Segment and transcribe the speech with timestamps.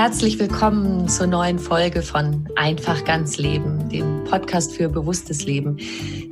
[0.00, 5.76] Herzlich willkommen zur neuen Folge von Einfach ganz Leben, dem Podcast für bewusstes Leben.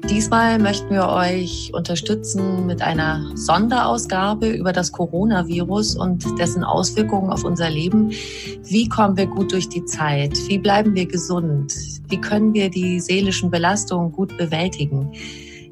[0.09, 7.43] Diesmal möchten wir euch unterstützen mit einer Sonderausgabe über das Coronavirus und dessen Auswirkungen auf
[7.43, 8.13] unser Leben.
[8.63, 10.39] Wie kommen wir gut durch die Zeit?
[10.47, 11.75] Wie bleiben wir gesund?
[12.07, 15.11] Wie können wir die seelischen Belastungen gut bewältigen?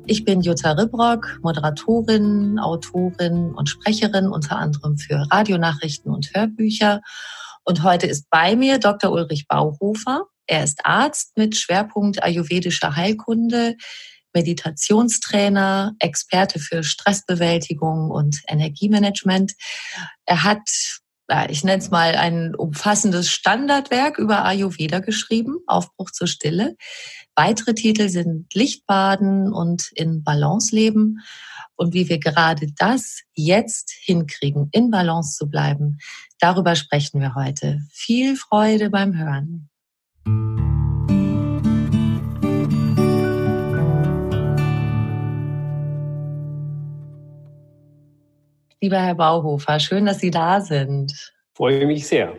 [0.07, 7.01] Ich bin Jutta Ribrock, Moderatorin, Autorin und Sprecherin unter anderem für Radionachrichten und Hörbücher.
[7.65, 9.11] Und heute ist bei mir Dr.
[9.11, 10.27] Ulrich Bauhofer.
[10.47, 13.77] Er ist Arzt mit Schwerpunkt ayurvedischer Heilkunde,
[14.35, 19.55] Meditationstrainer, Experte für Stressbewältigung und Energiemanagement.
[20.27, 20.69] Er hat,
[21.49, 26.77] ich nenne es mal, ein umfassendes Standardwerk über Ayurveda geschrieben, Aufbruch zur Stille.
[27.37, 31.21] Weitere Titel sind Lichtbaden und in Balance leben.
[31.77, 35.99] Und wie wir gerade das jetzt hinkriegen, in Balance zu bleiben,
[36.45, 37.81] darüber sprechen wir heute.
[37.91, 39.71] Viel Freude beim Hören.
[48.83, 51.33] Lieber Herr Bauhofer, schön, dass Sie da sind.
[51.55, 52.39] Freue mich sehr.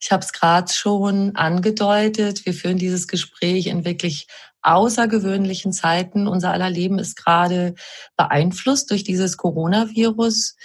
[0.00, 2.44] Ich habe es gerade schon angedeutet.
[2.44, 4.26] Wir führen dieses Gespräch in wirklich
[4.62, 6.26] außergewöhnlichen Zeiten.
[6.26, 7.76] Unser aller Leben ist gerade
[8.16, 10.56] beeinflusst durch dieses Coronavirus.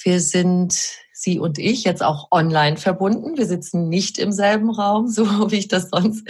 [0.00, 0.78] Wir sind,
[1.20, 3.36] Sie und ich, jetzt auch online verbunden.
[3.36, 6.28] Wir sitzen nicht im selben Raum, so wie ich das sonst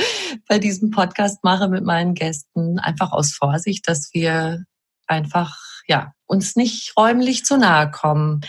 [0.49, 2.79] bei diesem Podcast mache mit meinen Gästen.
[2.79, 4.65] Einfach aus Vorsicht, dass wir
[5.07, 5.59] einfach,
[5.89, 8.41] ja, uns nicht räumlich zu nahe kommen.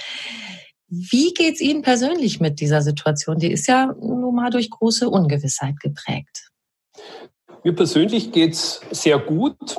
[0.88, 3.38] Wie geht's Ihnen persönlich mit dieser Situation?
[3.38, 6.52] Die ist ja nun mal durch große Ungewissheit geprägt.
[7.66, 9.76] Mir persönlich geht's sehr gut.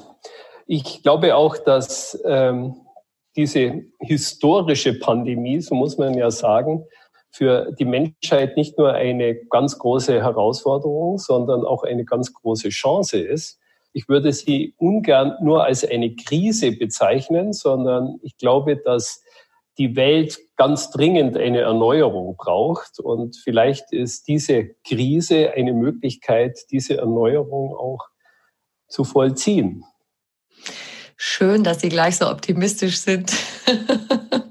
[0.67, 2.77] Ich glaube auch, dass ähm,
[3.41, 6.85] diese historische Pandemie, so muss man ja sagen,
[7.31, 13.19] für die Menschheit nicht nur eine ganz große Herausforderung, sondern auch eine ganz große Chance
[13.19, 13.59] ist.
[13.95, 19.23] Ich würde sie ungern nur als eine Krise bezeichnen, sondern ich glaube, dass
[19.79, 23.01] die Welt ganz dringend eine Erneuerung braucht.
[23.01, 28.07] Und vielleicht ist diese Krise eine Möglichkeit, diese Erneuerung auch
[28.87, 29.85] zu vollziehen.
[31.23, 33.31] Schön, dass Sie gleich so optimistisch sind.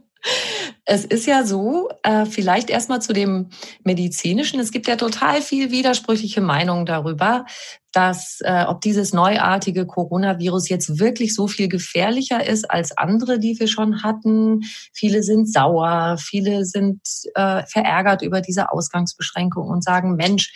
[0.92, 3.50] Es ist ja so, äh, vielleicht erstmal zu dem
[3.84, 4.60] medizinischen.
[4.60, 7.46] Es gibt ja total viel widersprüchliche Meinungen darüber,
[7.92, 13.60] dass äh, ob dieses neuartige Coronavirus jetzt wirklich so viel gefährlicher ist als andere, die
[13.60, 14.62] wir schon hatten.
[14.92, 17.02] Viele sind sauer, viele sind
[17.36, 20.52] äh, verärgert über diese Ausgangsbeschränkung und sagen, Mensch,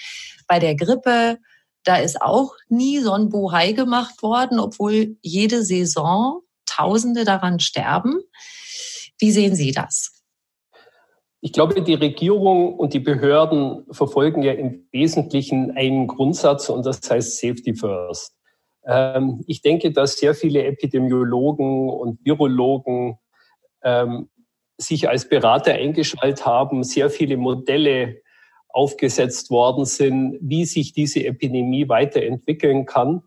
[0.47, 1.38] bei der Grippe,
[1.83, 8.21] da ist auch nie so ein Bohai gemacht worden, obwohl jede Saison Tausende daran sterben.
[9.19, 10.23] Wie sehen Sie das?
[11.41, 17.01] Ich glaube, die Regierung und die Behörden verfolgen ja im Wesentlichen einen Grundsatz und das
[17.07, 18.33] heißt Safety First.
[18.85, 23.19] Ähm, ich denke, dass sehr viele Epidemiologen und Virologen
[23.83, 24.29] ähm,
[24.77, 28.22] sich als Berater eingeschaltet haben, sehr viele Modelle
[28.73, 33.22] aufgesetzt worden sind, wie sich diese Epidemie weiterentwickeln kann.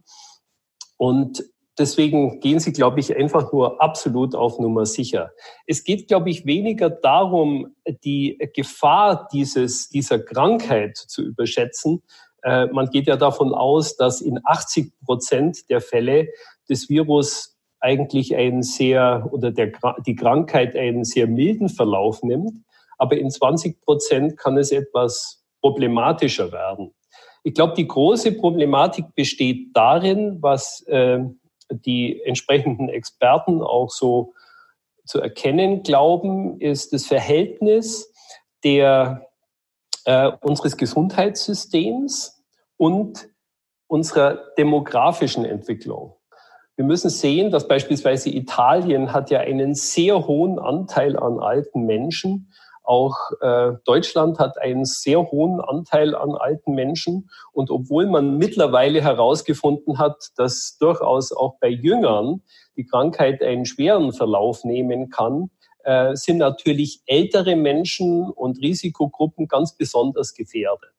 [0.99, 1.45] Und
[1.79, 5.33] Deswegen gehen Sie, glaube ich, einfach nur absolut auf Nummer sicher.
[5.67, 12.03] Es geht, glaube ich, weniger darum, die Gefahr dieses, dieser Krankheit zu überschätzen.
[12.43, 16.29] Äh, man geht ja davon aus, dass in 80 Prozent der Fälle
[16.69, 19.73] des Virus eigentlich einen sehr oder der,
[20.07, 22.53] die Krankheit einen sehr milden Verlauf nimmt.
[22.99, 26.95] Aber in 20 Prozent kann es etwas problematischer werden.
[27.43, 31.21] Ich glaube, die große Problematik besteht darin, was äh,
[31.71, 34.35] die entsprechenden Experten auch so
[35.05, 38.13] zu erkennen glauben, ist das Verhältnis
[38.65, 39.29] der,
[40.05, 42.43] äh, unseres Gesundheitssystems
[42.77, 43.29] und
[43.87, 46.17] unserer demografischen Entwicklung.
[46.77, 52.53] Wir müssen sehen, dass beispielsweise Italien hat ja einen sehr hohen Anteil an alten Menschen
[52.87, 57.29] auch äh, Deutschland hat einen sehr hohen Anteil an alten Menschen.
[57.53, 62.43] Und obwohl man mittlerweile herausgefunden hat, dass durchaus auch bei Jüngern
[62.77, 65.51] die Krankheit einen schweren Verlauf nehmen kann,
[65.85, 70.93] äh, sind natürlich ältere Menschen und Risikogruppen ganz besonders gefährdet.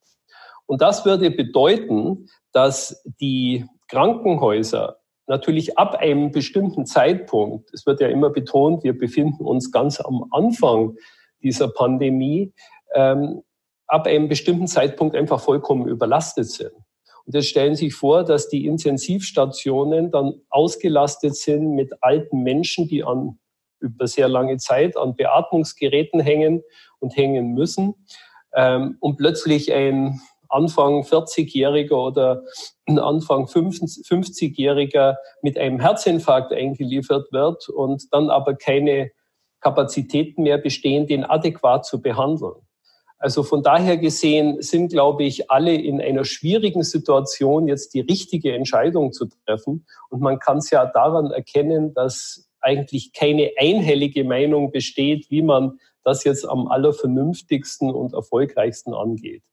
[0.65, 4.97] Und das würde bedeuten, dass die Krankenhäuser
[5.27, 10.25] natürlich ab einem bestimmten Zeitpunkt, es wird ja immer betont, wir befinden uns ganz am
[10.31, 10.95] Anfang
[11.41, 12.53] dieser Pandemie
[12.93, 13.43] ähm,
[13.87, 16.73] ab einem bestimmten Zeitpunkt einfach vollkommen überlastet sind.
[17.25, 22.87] Und jetzt stellen Sie sich vor, dass die Intensivstationen dann ausgelastet sind mit alten Menschen,
[22.87, 23.37] die an
[23.79, 26.63] über sehr lange Zeit an Beatmungsgeräten hängen
[26.99, 27.95] und hängen müssen.
[28.53, 32.43] ähm, und plötzlich ein Anfang 40-Jähriger oder
[32.85, 39.11] ein Anfang 50-Jähriger mit einem Herzinfarkt eingeliefert wird und dann aber keine
[39.59, 42.55] Kapazitäten mehr bestehen, den adäquat zu behandeln.
[43.19, 48.53] Also von daher gesehen sind, glaube ich, alle in einer schwierigen Situation, jetzt die richtige
[48.53, 49.87] Entscheidung zu treffen.
[50.09, 55.79] Und man kann es ja daran erkennen, dass eigentlich keine einhellige Meinung besteht, wie man
[56.03, 59.43] das jetzt am allervernünftigsten und erfolgreichsten angeht.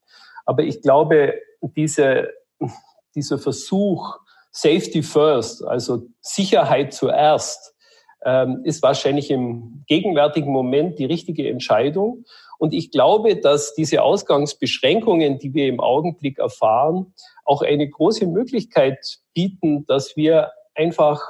[0.44, 2.28] Aber ich glaube, diese,
[3.14, 4.18] dieser Versuch,
[4.52, 7.73] Safety First, also Sicherheit zuerst,
[8.64, 12.24] ist wahrscheinlich im gegenwärtigen Moment die richtige Entscheidung.
[12.58, 17.12] Und ich glaube, dass diese Ausgangsbeschränkungen, die wir im Augenblick erfahren,
[17.44, 21.20] auch eine große Möglichkeit bieten, dass wir einfach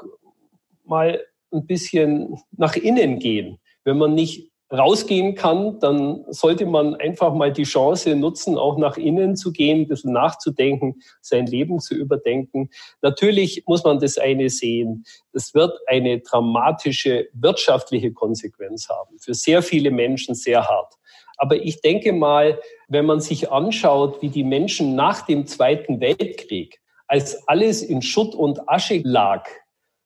[0.85, 1.20] mal
[1.52, 3.58] ein bisschen nach innen gehen.
[3.85, 8.97] Wenn man nicht rausgehen kann, dann sollte man einfach mal die Chance nutzen, auch nach
[8.97, 12.71] innen zu gehen, ein bisschen nachzudenken, sein Leben zu überdenken.
[13.00, 15.05] Natürlich muss man das eine sehen.
[15.32, 19.19] Es wird eine dramatische wirtschaftliche Konsequenz haben.
[19.19, 20.94] Für sehr viele Menschen sehr hart.
[21.37, 26.81] Aber ich denke mal, wenn man sich anschaut, wie die Menschen nach dem Zweiten Weltkrieg,
[27.06, 29.47] als alles in Schutt und Asche lag,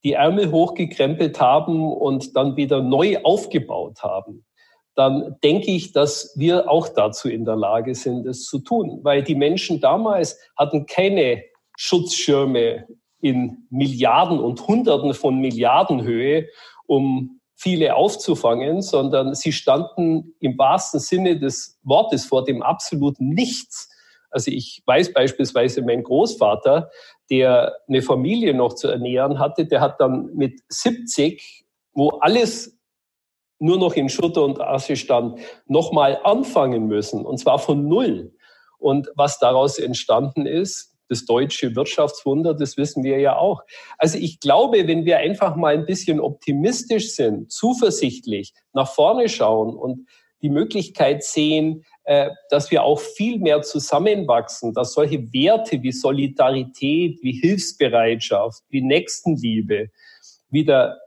[0.05, 4.45] die Ärmel hochgekrempelt haben und dann wieder neu aufgebaut haben,
[4.99, 8.99] dann denke ich, dass wir auch dazu in der Lage sind, es zu tun.
[9.05, 11.45] Weil die Menschen damals hatten keine
[11.77, 12.89] Schutzschirme
[13.21, 16.49] in Milliarden und Hunderten von Milliarden Höhe,
[16.87, 23.89] um viele aufzufangen, sondern sie standen im wahrsten Sinne des Wortes vor dem absoluten Nichts.
[24.31, 26.91] Also ich weiß beispielsweise, mein Großvater,
[27.31, 32.78] der eine Familie noch zu ernähren hatte, der hat dann mit 70, wo alles
[33.59, 38.33] nur noch in Schutter und Asche stand, nochmal anfangen müssen, und zwar von Null.
[38.79, 43.63] Und was daraus entstanden ist, das deutsche Wirtschaftswunder, das wissen wir ja auch.
[43.97, 49.75] Also ich glaube, wenn wir einfach mal ein bisschen optimistisch sind, zuversichtlich nach vorne schauen
[49.75, 50.07] und
[50.43, 57.19] die Möglichkeit sehen, äh, dass wir auch viel mehr zusammenwachsen, dass solche Werte wie Solidarität,
[57.23, 59.89] wie Hilfsbereitschaft, wie Nächstenliebe
[60.51, 60.99] wieder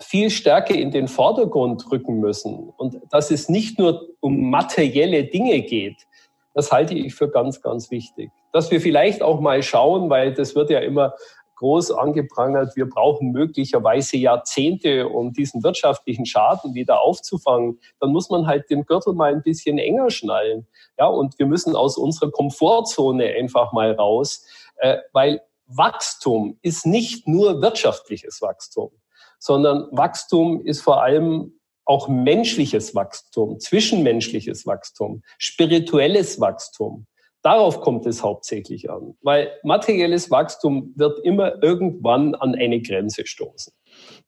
[0.00, 5.60] viel stärker in den Vordergrund rücken müssen und dass es nicht nur um materielle Dinge
[5.60, 6.06] geht,
[6.54, 8.30] das halte ich für ganz, ganz wichtig.
[8.52, 11.14] Dass wir vielleicht auch mal schauen, weil das wird ja immer
[11.56, 18.46] groß angeprangert, wir brauchen möglicherweise Jahrzehnte, um diesen wirtschaftlichen Schaden wieder aufzufangen, dann muss man
[18.46, 20.66] halt den Gürtel mal ein bisschen enger schnallen.
[20.98, 27.28] Ja, und wir müssen aus unserer Komfortzone einfach mal raus, äh, weil Wachstum ist nicht
[27.28, 28.90] nur wirtschaftliches Wachstum
[29.40, 37.06] sondern Wachstum ist vor allem auch menschliches Wachstum, zwischenmenschliches Wachstum, spirituelles Wachstum.
[37.42, 43.72] Darauf kommt es hauptsächlich an, weil materielles Wachstum wird immer irgendwann an eine Grenze stoßen.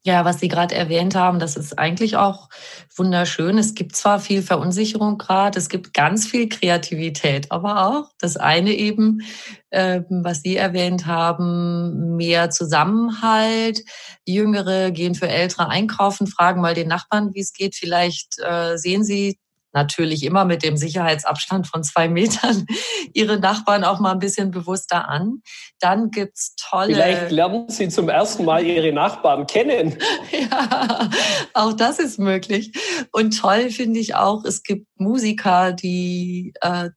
[0.05, 2.49] Ja, was Sie gerade erwähnt haben, das ist eigentlich auch
[2.96, 3.56] wunderschön.
[3.56, 8.73] Es gibt zwar viel Verunsicherung gerade, es gibt ganz viel Kreativität, aber auch das eine
[8.73, 9.23] eben,
[9.70, 13.83] äh, was Sie erwähnt haben, mehr Zusammenhalt.
[14.26, 17.76] Jüngere gehen für Ältere einkaufen, fragen mal den Nachbarn, wie es geht.
[17.76, 19.38] Vielleicht äh, sehen Sie
[19.73, 22.67] natürlich immer mit dem Sicherheitsabstand von zwei Metern
[23.14, 25.43] ihre Nachbarn auch mal ein bisschen bewusster an.
[25.81, 26.95] Dann gibt's tolle.
[26.95, 29.99] Vielleicht lernen Sie zum ersten Mal Ihre Nachbarn kennen.
[30.31, 31.11] ja,
[31.55, 32.73] auch das ist möglich.
[33.12, 36.91] Und toll finde ich auch, es gibt Musiker, die äh,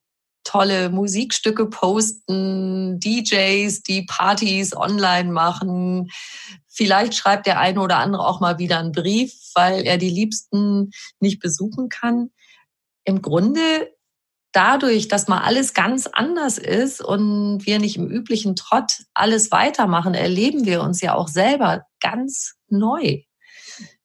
[0.44, 6.10] tolle Musikstücke posten, DJs, die Partys online machen.
[6.70, 10.92] Vielleicht schreibt der eine oder andere auch mal wieder einen Brief, weil er die Liebsten
[11.20, 12.30] nicht besuchen kann
[13.06, 13.96] im Grunde
[14.52, 20.14] dadurch, dass mal alles ganz anders ist und wir nicht im üblichen Trott alles weitermachen,
[20.14, 23.22] erleben wir uns ja auch selber ganz neu.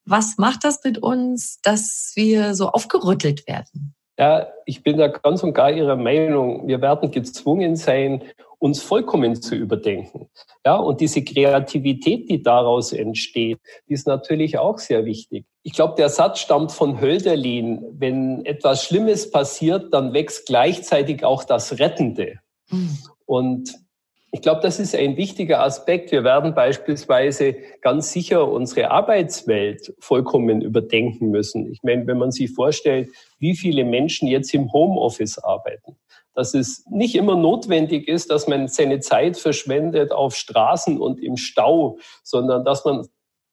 [0.05, 3.95] Was macht das mit uns, dass wir so aufgerüttelt werden?
[4.21, 6.69] Ja, ich bin da ganz und gar Ihrer Meinung.
[6.69, 8.23] Wir werden gezwungen sein,
[8.59, 10.29] uns vollkommen zu überdenken.
[10.63, 15.47] Ja, und diese Kreativität, die daraus entsteht, die ist natürlich auch sehr wichtig.
[15.63, 17.83] Ich glaube, der Satz stammt von Hölderlin.
[17.93, 22.41] Wenn etwas Schlimmes passiert, dann wächst gleichzeitig auch das Rettende.
[22.71, 22.99] Mhm.
[23.25, 23.75] Und
[24.33, 26.13] ich glaube, das ist ein wichtiger Aspekt.
[26.13, 31.71] Wir werden beispielsweise ganz sicher unsere Arbeitswelt vollkommen überdenken müssen.
[31.73, 33.09] Ich meine, wenn man sich vorstellt,
[33.39, 35.97] wie viele Menschen jetzt im Homeoffice arbeiten,
[36.35, 41.37] dass es nicht immer notwendig ist, dass man seine Zeit verschwendet auf Straßen und im
[41.37, 43.09] Stau, sondern dass man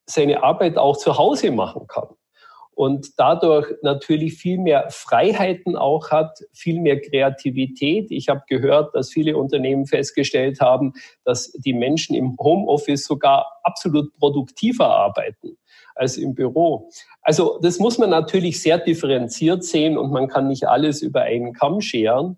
[0.06, 2.10] seine Arbeit auch zu Hause machen kann.
[2.78, 8.12] Und dadurch natürlich viel mehr Freiheiten auch hat, viel mehr Kreativität.
[8.12, 10.94] Ich habe gehört, dass viele Unternehmen festgestellt haben,
[11.24, 15.58] dass die Menschen im Homeoffice sogar absolut produktiver arbeiten
[15.96, 16.92] als im Büro.
[17.24, 21.54] Also das muss man natürlich sehr differenziert sehen und man kann nicht alles über einen
[21.54, 22.38] Kamm scheren.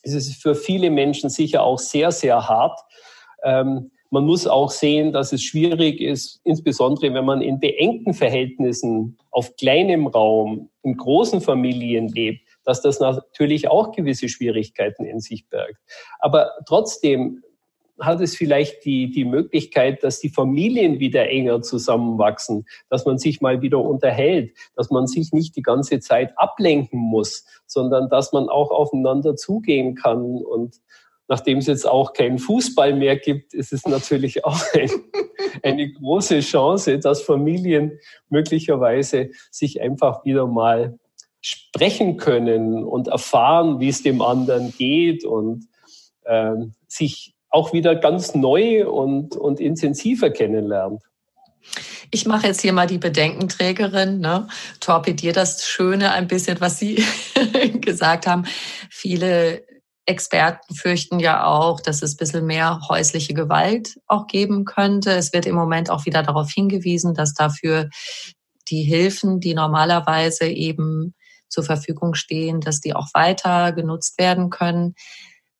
[0.00, 2.80] Es ist für viele Menschen sicher auch sehr, sehr hart.
[3.42, 9.18] Ähm, man muss auch sehen, dass es schwierig ist, insbesondere wenn man in beengten Verhältnissen
[9.32, 15.48] auf kleinem Raum, in großen Familien lebt, dass das natürlich auch gewisse Schwierigkeiten in sich
[15.48, 15.80] birgt.
[16.20, 17.42] Aber trotzdem
[17.98, 23.40] hat es vielleicht die, die Möglichkeit, dass die Familien wieder enger zusammenwachsen, dass man sich
[23.40, 28.48] mal wieder unterhält, dass man sich nicht die ganze Zeit ablenken muss, sondern dass man
[28.48, 30.76] auch aufeinander zugehen kann und
[31.28, 34.90] nachdem es jetzt auch keinen Fußball mehr gibt, ist es natürlich auch ein,
[35.62, 40.98] eine große Chance, dass Familien möglicherweise sich einfach wieder mal
[41.40, 45.66] sprechen können und erfahren, wie es dem anderen geht und
[46.26, 51.02] ähm, sich auch wieder ganz neu und, und intensiver kennenlernt.
[52.10, 54.46] Ich mache jetzt hier mal die Bedenkenträgerin, ne?
[54.80, 57.04] torpediere das Schöne ein bisschen, was Sie
[57.80, 58.44] gesagt haben.
[58.90, 59.64] Viele
[60.06, 65.12] Experten fürchten ja auch, dass es ein bisschen mehr häusliche Gewalt auch geben könnte.
[65.12, 67.88] Es wird im Moment auch wieder darauf hingewiesen, dass dafür
[68.68, 71.14] die Hilfen, die normalerweise eben
[71.48, 74.94] zur Verfügung stehen, dass die auch weiter genutzt werden können.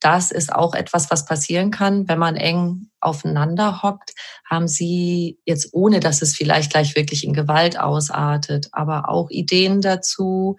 [0.01, 4.13] Das ist auch etwas, was passieren kann, wenn man eng aufeinander hockt.
[4.45, 9.81] Haben Sie jetzt, ohne dass es vielleicht gleich wirklich in Gewalt ausartet, aber auch Ideen
[9.81, 10.59] dazu,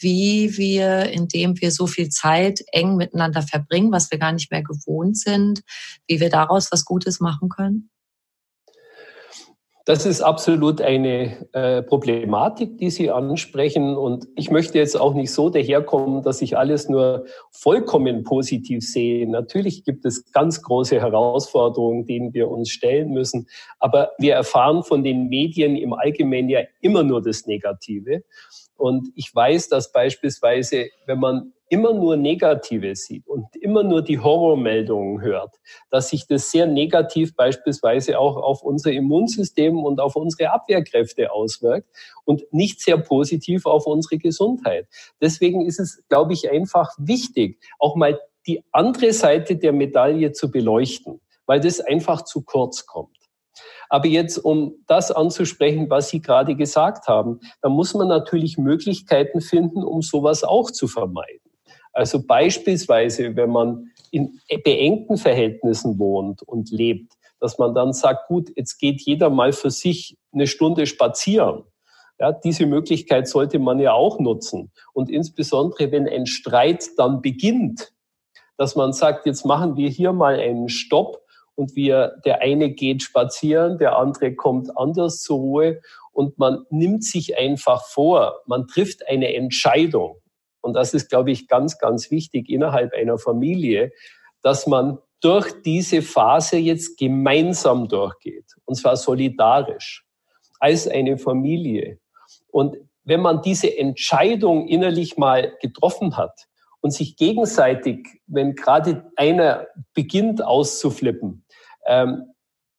[0.00, 4.62] wie wir, indem wir so viel Zeit eng miteinander verbringen, was wir gar nicht mehr
[4.62, 5.62] gewohnt sind,
[6.06, 7.90] wie wir daraus was Gutes machen können?
[9.88, 13.96] Das ist absolut eine äh, Problematik, die Sie ansprechen.
[13.96, 19.26] Und ich möchte jetzt auch nicht so daherkommen, dass ich alles nur vollkommen positiv sehe.
[19.26, 23.46] Natürlich gibt es ganz große Herausforderungen, denen wir uns stellen müssen.
[23.78, 28.24] Aber wir erfahren von den Medien im Allgemeinen ja immer nur das Negative.
[28.78, 34.18] Und ich weiß, dass beispielsweise, wenn man immer nur Negative sieht und immer nur die
[34.18, 35.56] Horrormeldungen hört,
[35.90, 41.88] dass sich das sehr negativ beispielsweise auch auf unser Immunsystem und auf unsere Abwehrkräfte auswirkt
[42.24, 44.86] und nicht sehr positiv auf unsere Gesundheit.
[45.20, 50.50] Deswegen ist es, glaube ich, einfach wichtig, auch mal die andere Seite der Medaille zu
[50.50, 53.17] beleuchten, weil das einfach zu kurz kommt.
[53.88, 59.40] Aber jetzt, um das anzusprechen, was Sie gerade gesagt haben, da muss man natürlich Möglichkeiten
[59.40, 61.50] finden, um sowas auch zu vermeiden.
[61.92, 68.50] Also beispielsweise, wenn man in beengten Verhältnissen wohnt und lebt, dass man dann sagt, gut,
[68.56, 71.64] jetzt geht jeder mal für sich eine Stunde spazieren.
[72.20, 74.72] Ja, diese Möglichkeit sollte man ja auch nutzen.
[74.92, 77.92] Und insbesondere, wenn ein Streit dann beginnt,
[78.56, 81.22] dass man sagt, jetzt machen wir hier mal einen Stopp
[81.58, 85.80] und wir, der eine geht spazieren, der andere kommt anders zur Ruhe
[86.12, 90.20] und man nimmt sich einfach vor, man trifft eine Entscheidung.
[90.60, 93.90] Und das ist, glaube ich, ganz, ganz wichtig innerhalb einer Familie,
[94.40, 100.06] dass man durch diese Phase jetzt gemeinsam durchgeht, und zwar solidarisch,
[100.60, 101.98] als eine Familie.
[102.52, 106.46] Und wenn man diese Entscheidung innerlich mal getroffen hat
[106.80, 111.44] und sich gegenseitig, wenn gerade einer beginnt auszuflippen,
[111.88, 112.34] ähm,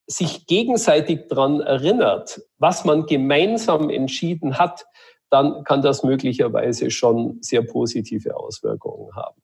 [0.06, 4.86] sich gegenseitig daran erinnert, was man gemeinsam entschieden hat,
[5.28, 9.40] dann kann das möglicherweise schon sehr positive Auswirkungen haben.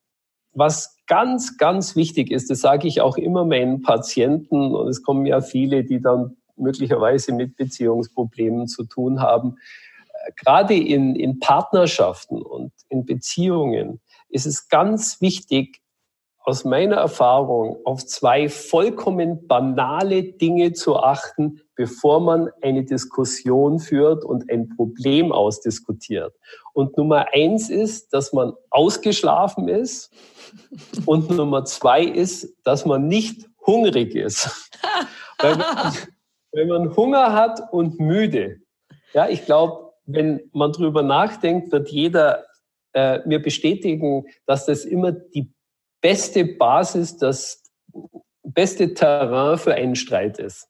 [0.52, 5.26] Was ganz, ganz wichtig ist, das sage ich auch immer meinen Patienten, und es kommen
[5.26, 9.58] ja viele, die dann möglicherweise mit Beziehungsproblemen zu tun haben.
[10.37, 15.80] Gerade in, in Partnerschaften und in Beziehungen ist es ganz wichtig,
[16.46, 24.24] aus meiner Erfahrung auf zwei vollkommen banale Dinge zu achten, bevor man eine Diskussion führt
[24.24, 26.32] und ein Problem ausdiskutiert.
[26.72, 30.12] Und Nummer eins ist, dass man ausgeschlafen ist.
[31.04, 34.70] Und Nummer zwei ist, dass man nicht hungrig ist.
[35.40, 35.92] Weil man,
[36.52, 38.58] wenn man Hunger hat und müde,
[39.14, 42.44] ja, ich glaube, wenn man drüber nachdenkt, wird jeder
[42.92, 45.52] äh, mir bestätigen, dass das immer die
[46.00, 47.62] beste Basis, das
[48.42, 50.68] beste Terrain für einen Streit ist.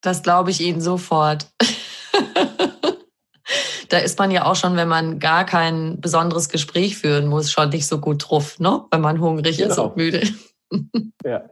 [0.00, 1.48] Das glaube ich Ihnen sofort.
[3.88, 7.70] da ist man ja auch schon, wenn man gar kein besonderes Gespräch führen muss, schon
[7.70, 8.84] nicht so gut drauf, ne?
[8.90, 9.70] wenn man hungrig genau.
[9.70, 10.28] ist und müde.
[11.24, 11.44] ja.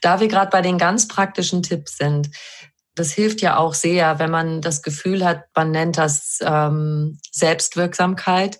[0.00, 2.30] Da wir gerade bei den ganz praktischen Tipps sind,
[2.94, 8.58] das hilft ja auch sehr, wenn man das Gefühl hat, man nennt das ähm, Selbstwirksamkeit.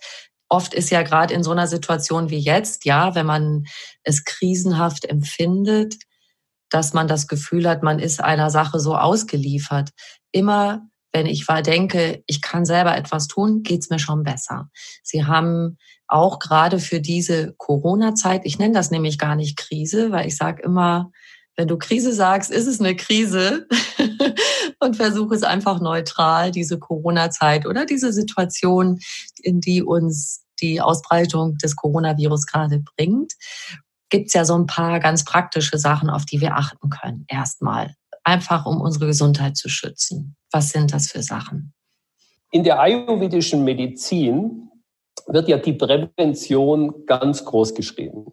[0.53, 3.65] Oft ist ja gerade in so einer Situation wie jetzt, ja, wenn man
[4.03, 5.95] es krisenhaft empfindet,
[6.69, 9.89] dass man das Gefühl hat, man ist einer Sache so ausgeliefert.
[10.31, 14.69] Immer wenn ich war, denke, ich kann selber etwas tun, geht's mir schon besser.
[15.01, 20.27] Sie haben auch gerade für diese Corona-Zeit, ich nenne das nämlich gar nicht Krise, weil
[20.27, 21.09] ich sage immer,
[21.55, 23.67] wenn du Krise sagst, ist es eine Krise
[24.79, 28.99] und versuche es einfach neutral, diese Corona-Zeit oder diese Situation,
[29.41, 33.33] in die uns die Ausbreitung des Coronavirus gerade bringt,
[34.09, 37.25] gibt es ja so ein paar ganz praktische Sachen, auf die wir achten können.
[37.27, 37.93] Erstmal
[38.23, 40.35] einfach, um unsere Gesundheit zu schützen.
[40.51, 41.73] Was sind das für Sachen?
[42.51, 44.69] In der ayurvedischen Medizin
[45.27, 48.27] wird ja die Prävention ganz groß geschrieben.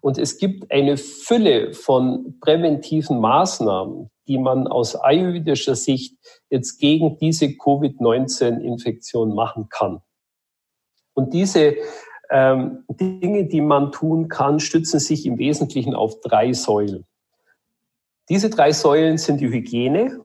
[0.00, 6.16] Und es gibt eine Fülle von präventiven Maßnahmen, die man aus ayurvedischer Sicht
[6.48, 10.00] jetzt gegen diese Covid-19-Infektion machen kann.
[11.20, 11.76] Und diese
[12.30, 17.04] ähm, Dinge, die man tun kann, stützen sich im Wesentlichen auf drei Säulen.
[18.30, 20.24] Diese drei Säulen sind die Hygiene,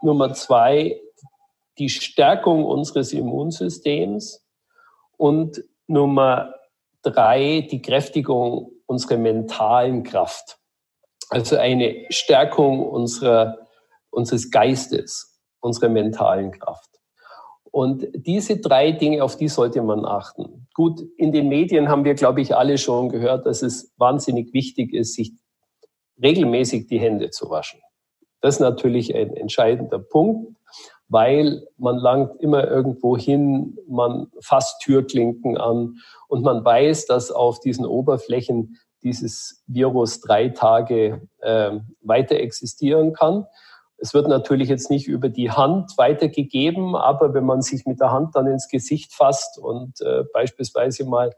[0.00, 0.98] Nummer zwei
[1.78, 4.42] die Stärkung unseres Immunsystems
[5.18, 6.54] und Nummer
[7.02, 10.58] drei die Kräftigung unserer mentalen Kraft.
[11.28, 13.58] Also eine Stärkung unserer,
[14.08, 16.95] unseres Geistes, unserer mentalen Kraft.
[17.76, 20.66] Und diese drei Dinge, auf die sollte man achten.
[20.72, 24.94] Gut, in den Medien haben wir, glaube ich, alle schon gehört, dass es wahnsinnig wichtig
[24.94, 25.32] ist, sich
[26.22, 27.82] regelmäßig die Hände zu waschen.
[28.40, 30.56] Das ist natürlich ein entscheidender Punkt,
[31.08, 35.96] weil man langt immer irgendwo hin, man fasst Türklinken an
[36.28, 43.44] und man weiß, dass auf diesen Oberflächen dieses Virus drei Tage äh, weiter existieren kann.
[43.98, 48.12] Es wird natürlich jetzt nicht über die Hand weitergegeben, aber wenn man sich mit der
[48.12, 51.32] Hand dann ins Gesicht fasst und äh, beispielsweise mal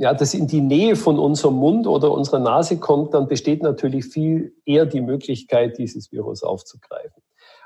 [0.00, 4.06] ja, das in die Nähe von unserem Mund oder unserer Nase kommt, dann besteht natürlich
[4.06, 7.22] viel eher die Möglichkeit, dieses Virus aufzugreifen.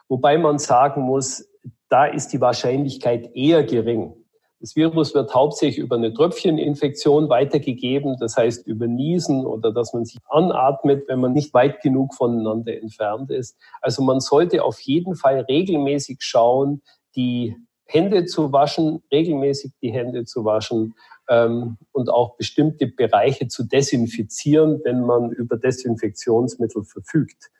[0.08, 1.48] Wobei man sagen muss,
[1.88, 4.14] da ist die Wahrscheinlichkeit eher gering.
[4.60, 10.04] Das Virus wird hauptsächlich über eine Tröpfcheninfektion weitergegeben, das heißt über Niesen oder dass man
[10.04, 13.58] sich anatmet, wenn man nicht weit genug voneinander entfernt ist.
[13.82, 16.82] Also man sollte auf jeden Fall regelmäßig schauen,
[17.14, 20.94] die Hände zu waschen, regelmäßig die Hände zu waschen
[21.28, 27.50] ähm, und auch bestimmte Bereiche zu desinfizieren, wenn man über Desinfektionsmittel verfügt.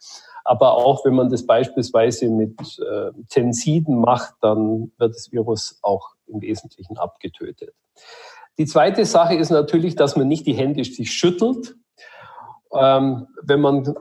[0.44, 6.13] Aber auch wenn man das beispielsweise mit äh, Tensiden macht, dann wird das Virus auch
[6.26, 7.74] im Wesentlichen abgetötet.
[8.58, 11.74] Die zweite Sache ist natürlich, dass man nicht die Hände sich schüttelt.
[12.72, 13.94] Ähm, wenn man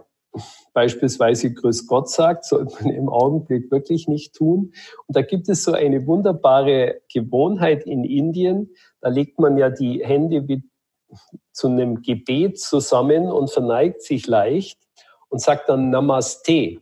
[0.73, 4.73] beispielsweise Grüß Gott sagt, sollte man im Augenblick wirklich nicht tun.
[5.07, 10.03] Und da gibt es so eine wunderbare Gewohnheit in Indien, da legt man ja die
[10.03, 10.63] Hände wie
[11.51, 14.79] zu einem Gebet zusammen und verneigt sich leicht
[15.29, 16.79] und sagt dann Namaste.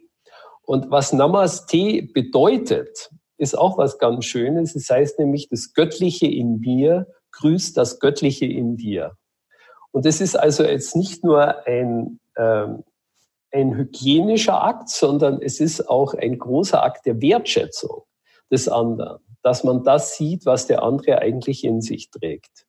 [0.62, 3.10] Und was Namaste bedeutet,
[3.42, 4.76] ist auch was ganz Schönes.
[4.76, 9.18] Es heißt nämlich, das Göttliche in mir grüßt das Göttliche in dir.
[9.92, 12.84] Und das ist also jetzt nicht nur ein, ähm,
[13.52, 18.04] ein hygienischer Akt, sondern es ist auch ein großer Akt der Wertschätzung
[18.50, 22.66] des anderen dass man das sieht, was der andere eigentlich in sich trägt.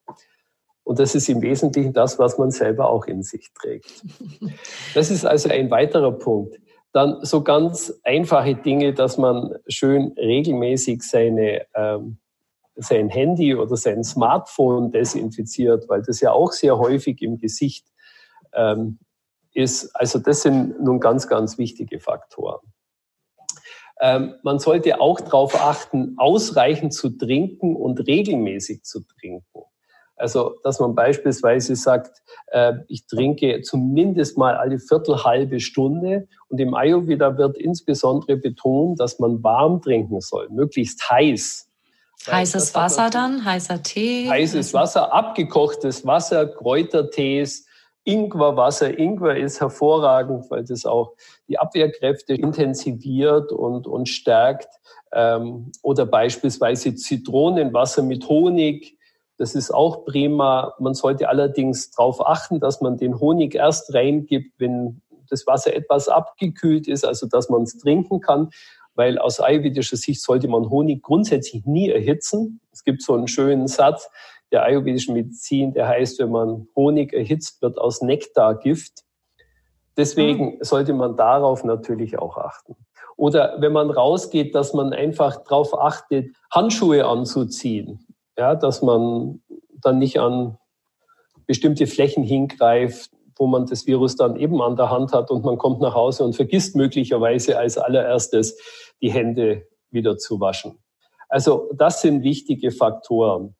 [0.84, 4.02] Und das ist im Wesentlichen das, was man selber auch in sich trägt.
[4.94, 6.58] Das ist also ein weiterer Punkt.
[6.92, 12.18] Dann so ganz einfache Dinge, dass man schön regelmäßig seine, ähm,
[12.76, 17.86] sein Handy oder sein Smartphone desinfiziert, weil das ja auch sehr häufig im Gesicht
[18.52, 18.98] ähm,
[19.54, 19.94] ist.
[19.94, 22.60] Also das sind nun ganz, ganz wichtige Faktoren.
[24.00, 29.62] Ähm, man sollte auch darauf achten, ausreichend zu trinken und regelmäßig zu trinken.
[30.22, 36.28] Also, dass man beispielsweise sagt, äh, ich trinke zumindest mal alle Viertel halbe Stunde.
[36.48, 41.68] Und im Ayurveda wird insbesondere betont, dass man warm trinken soll, möglichst heiß.
[42.30, 44.28] Heißes Wasser dann, heißer Tee?
[44.28, 47.66] Heißes Wasser, abgekochtes Wasser, Kräutertees,
[48.04, 48.96] Ingwerwasser.
[48.96, 51.16] Ingwer ist hervorragend, weil das auch
[51.48, 54.68] die Abwehrkräfte intensiviert und, und stärkt.
[55.12, 58.96] Ähm, oder beispielsweise Zitronenwasser mit Honig.
[59.42, 60.72] Das ist auch prima.
[60.78, 66.08] Man sollte allerdings darauf achten, dass man den Honig erst reingibt, wenn das Wasser etwas
[66.08, 68.50] abgekühlt ist, also dass man es trinken kann.
[68.94, 72.60] Weil aus ayurvedischer Sicht sollte man Honig grundsätzlich nie erhitzen.
[72.70, 74.08] Es gibt so einen schönen Satz,
[74.52, 79.02] der ayurvedischen Medizin, der heißt, wenn man Honig erhitzt, wird aus Nektar Gift.
[79.96, 80.58] Deswegen mhm.
[80.60, 82.76] sollte man darauf natürlich auch achten.
[83.16, 88.06] Oder wenn man rausgeht, dass man einfach darauf achtet, Handschuhe anzuziehen.
[88.36, 89.42] Ja, dass man
[89.82, 90.58] dann nicht an
[91.46, 95.58] bestimmte Flächen hingreift, wo man das Virus dann eben an der Hand hat und man
[95.58, 98.56] kommt nach Hause und vergisst möglicherweise als allererstes
[99.00, 100.78] die Hände wieder zu waschen.
[101.28, 103.56] Also das sind wichtige Faktoren.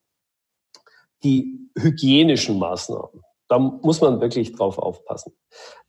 [1.23, 3.23] Die hygienischen Maßnahmen.
[3.49, 5.33] Da muss man wirklich drauf aufpassen.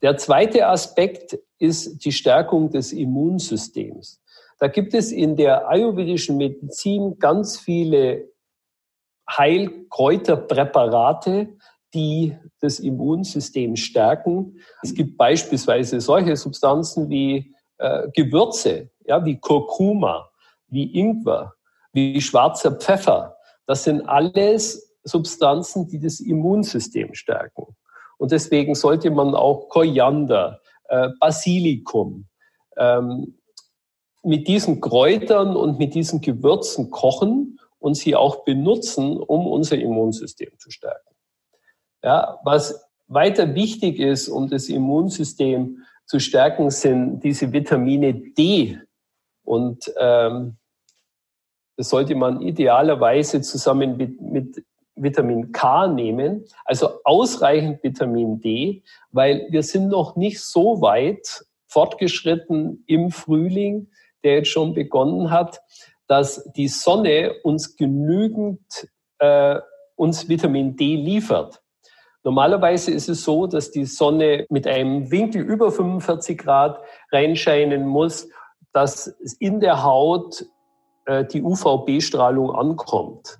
[0.01, 4.21] Der zweite Aspekt ist die Stärkung des Immunsystems.
[4.59, 8.32] Da gibt es in der ayurvedischen Medizin ganz viele
[9.29, 11.49] Heilkräuterpräparate,
[11.93, 14.59] die das Immunsystem stärken.
[14.81, 20.29] Es gibt beispielsweise solche Substanzen wie äh, Gewürze, ja, wie Kurkuma,
[20.67, 21.53] wie Ingwer,
[21.91, 23.37] wie schwarzer Pfeffer.
[23.65, 27.75] Das sind alles Substanzen, die das Immunsystem stärken.
[28.17, 32.27] Und deswegen sollte man auch Koriander, äh, Basilikum
[32.77, 33.37] ähm,
[34.23, 40.57] mit diesen Kräutern und mit diesen Gewürzen kochen und sie auch benutzen, um unser Immunsystem
[40.57, 41.15] zu stärken.
[42.01, 48.79] Ja, was weiter wichtig ist, um das Immunsystem zu stärken, sind diese Vitamine D.
[49.43, 50.55] Und ähm,
[51.75, 54.63] das sollte man idealerweise zusammen mit, mit
[54.95, 62.85] Vitamin K nehmen, also ausreichend Vitamin D, weil wir sind noch nicht so weit fortgeschritten
[62.87, 63.89] im Frühling,
[64.23, 65.59] der jetzt schon begonnen hat,
[66.07, 68.61] dass die Sonne uns genügend
[69.19, 69.59] äh,
[69.95, 71.61] uns Vitamin D liefert.
[72.23, 76.79] Normalerweise ist es so, dass die Sonne mit einem Winkel über 45 Grad
[77.11, 78.29] reinscheinen muss,
[78.71, 79.07] dass
[79.39, 80.45] in der Haut
[81.05, 83.39] äh, die UVB-Strahlung ankommt.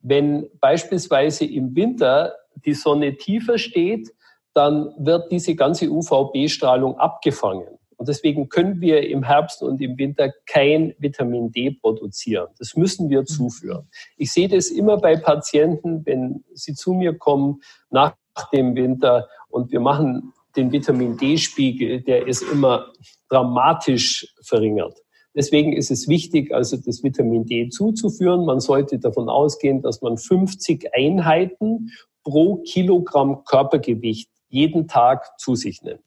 [0.00, 4.12] Wenn beispielsweise im Winter die Sonne tiefer steht,
[4.54, 7.75] dann wird diese ganze UVB-Strahlung abgefangen.
[7.96, 12.48] Und deswegen können wir im Herbst und im Winter kein Vitamin D produzieren.
[12.58, 13.88] Das müssen wir zuführen.
[14.16, 18.14] Ich sehe das immer bei Patienten, wenn sie zu mir kommen nach
[18.52, 22.92] dem Winter und wir machen den Vitamin D-Spiegel, der ist immer
[23.28, 24.98] dramatisch verringert.
[25.34, 28.46] Deswegen ist es wichtig, also das Vitamin D zuzuführen.
[28.46, 31.90] Man sollte davon ausgehen, dass man 50 Einheiten
[32.24, 36.00] pro Kilogramm Körpergewicht jeden Tag zu sich nimmt.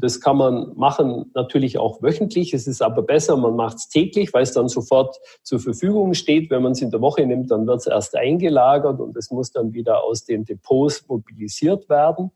[0.00, 2.54] Das kann man machen natürlich auch wöchentlich.
[2.54, 6.50] Es ist aber besser, man macht es täglich, weil es dann sofort zur Verfügung steht.
[6.50, 9.50] Wenn man es in der Woche nimmt, dann wird es erst eingelagert und es muss
[9.50, 12.30] dann wieder aus den Depots mobilisiert werden.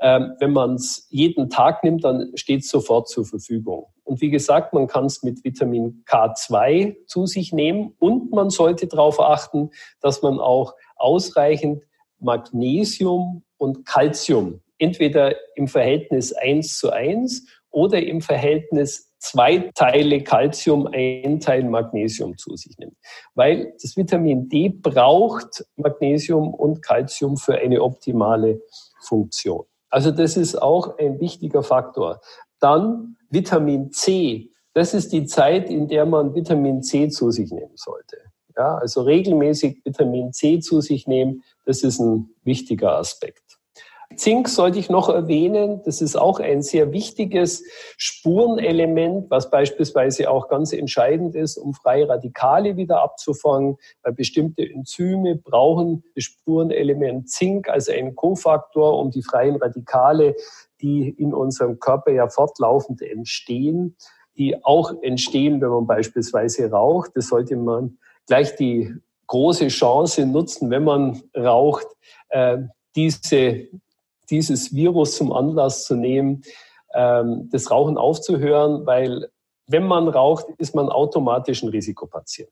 [0.00, 3.86] Ähm, wenn man es jeden Tag nimmt, dann steht es sofort zur Verfügung.
[4.02, 8.88] Und wie gesagt, man kann es mit Vitamin K2 zu sich nehmen und man sollte
[8.88, 11.84] darauf achten, dass man auch ausreichend
[12.18, 20.88] Magnesium und Calcium entweder im Verhältnis 1 zu 1 oder im Verhältnis zwei Teile Calcium,
[20.92, 22.96] ein Teil Magnesium zu sich nimmt.
[23.34, 28.60] Weil das Vitamin D braucht Magnesium und Calcium für eine optimale
[29.02, 29.64] Funktion.
[29.88, 32.20] Also das ist auch ein wichtiger Faktor.
[32.58, 34.50] Dann Vitamin C.
[34.74, 38.16] Das ist die Zeit, in der man Vitamin C zu sich nehmen sollte.
[38.56, 43.61] Ja, also regelmäßig Vitamin C zu sich nehmen, das ist ein wichtiger Aspekt.
[44.16, 45.80] Zink sollte ich noch erwähnen.
[45.84, 47.64] Das ist auch ein sehr wichtiges
[47.96, 55.36] Spurenelement, was beispielsweise auch ganz entscheidend ist, um freie Radikale wieder abzufangen, weil bestimmte Enzyme
[55.36, 60.36] brauchen das Spurenelement Zink als einen Kofaktor, um die freien Radikale,
[60.80, 63.96] die in unserem Körper ja fortlaufend entstehen,
[64.36, 67.12] die auch entstehen, wenn man beispielsweise raucht.
[67.14, 68.94] Das sollte man gleich die
[69.26, 71.86] große Chance nutzen, wenn man raucht,
[72.28, 72.58] äh,
[72.94, 73.68] diese
[74.32, 76.42] dieses Virus zum Anlass zu nehmen,
[76.94, 79.28] ähm, das Rauchen aufzuhören, weil
[79.68, 82.50] wenn man raucht, ist man automatisch ein Risikopatient.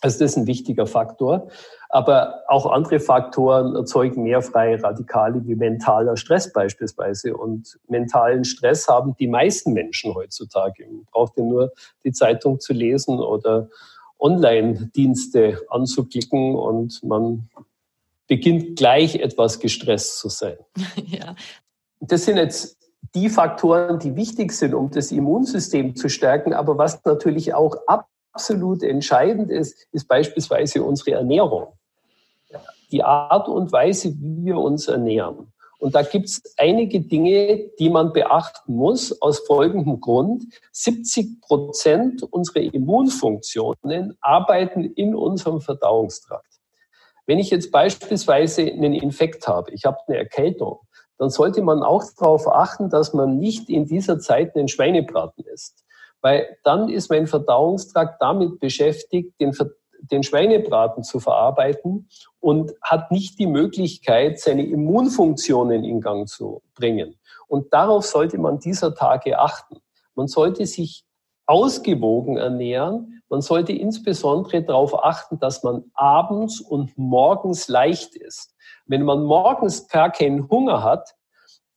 [0.00, 1.48] Also das ist ein wichtiger Faktor.
[1.88, 7.36] Aber auch andere Faktoren erzeugen mehr freie Radikale wie mentaler Stress beispielsweise.
[7.36, 10.86] Und mentalen Stress haben die meisten Menschen heutzutage.
[10.86, 11.72] Man braucht ja nur
[12.04, 13.68] die Zeitung zu lesen oder
[14.18, 17.48] Online-Dienste anzuklicken und man
[18.26, 20.58] beginnt gleich etwas gestresst zu sein.
[21.06, 21.34] Ja.
[22.00, 22.76] Das sind jetzt
[23.14, 26.52] die Faktoren, die wichtig sind, um das Immunsystem zu stärken.
[26.52, 31.74] Aber was natürlich auch absolut entscheidend ist, ist beispielsweise unsere Ernährung.
[32.90, 35.52] Die Art und Weise, wie wir uns ernähren.
[35.78, 40.44] Und da gibt es einige Dinge, die man beachten muss, aus folgendem Grund.
[40.70, 46.61] 70 Prozent unserer Immunfunktionen arbeiten in unserem Verdauungstrakt.
[47.26, 50.80] Wenn ich jetzt beispielsweise einen Infekt habe, ich habe eine Erkältung,
[51.18, 55.84] dann sollte man auch darauf achten, dass man nicht in dieser Zeit einen Schweinebraten isst.
[56.20, 59.56] Weil dann ist mein Verdauungstrakt damit beschäftigt, den,
[60.00, 62.08] den Schweinebraten zu verarbeiten
[62.40, 67.18] und hat nicht die Möglichkeit, seine Immunfunktionen in Gang zu bringen.
[67.46, 69.76] Und darauf sollte man dieser Tage achten.
[70.14, 71.04] Man sollte sich
[71.52, 73.22] ausgewogen ernähren.
[73.28, 78.54] Man sollte insbesondere darauf achten, dass man abends und morgens leicht ist.
[78.86, 81.14] Wenn man morgens gar keinen Hunger hat,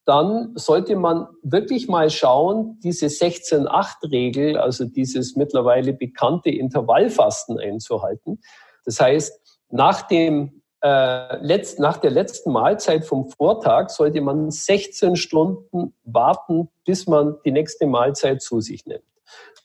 [0.06, 8.40] dann sollte man wirklich mal schauen, diese 16-8-Regel, also dieses mittlerweile bekannte Intervallfasten einzuhalten.
[8.86, 15.18] Das heißt, nach, dem, äh, letzt, nach der letzten Mahlzeit vom Vortag sollte man 16
[15.18, 19.04] Stunden warten, bis man die nächste Mahlzeit zu sich nimmt.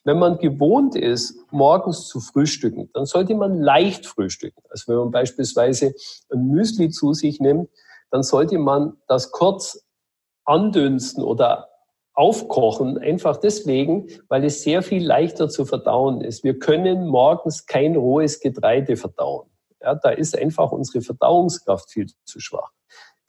[0.05, 4.63] Wenn man gewohnt ist, morgens zu frühstücken, dann sollte man leicht frühstücken.
[4.71, 5.93] Also wenn man beispielsweise
[6.33, 7.69] ein Müsli zu sich nimmt,
[8.11, 9.85] dann sollte man das kurz
[10.45, 11.69] andünsten oder
[12.15, 16.45] aufkochen, einfach deswegen, weil es sehr viel leichter zu verdauen ist.
[16.45, 19.49] Wir können morgens kein rohes Getreide verdauen.
[19.81, 22.71] Ja, da ist einfach unsere Verdauungskraft viel zu schwach.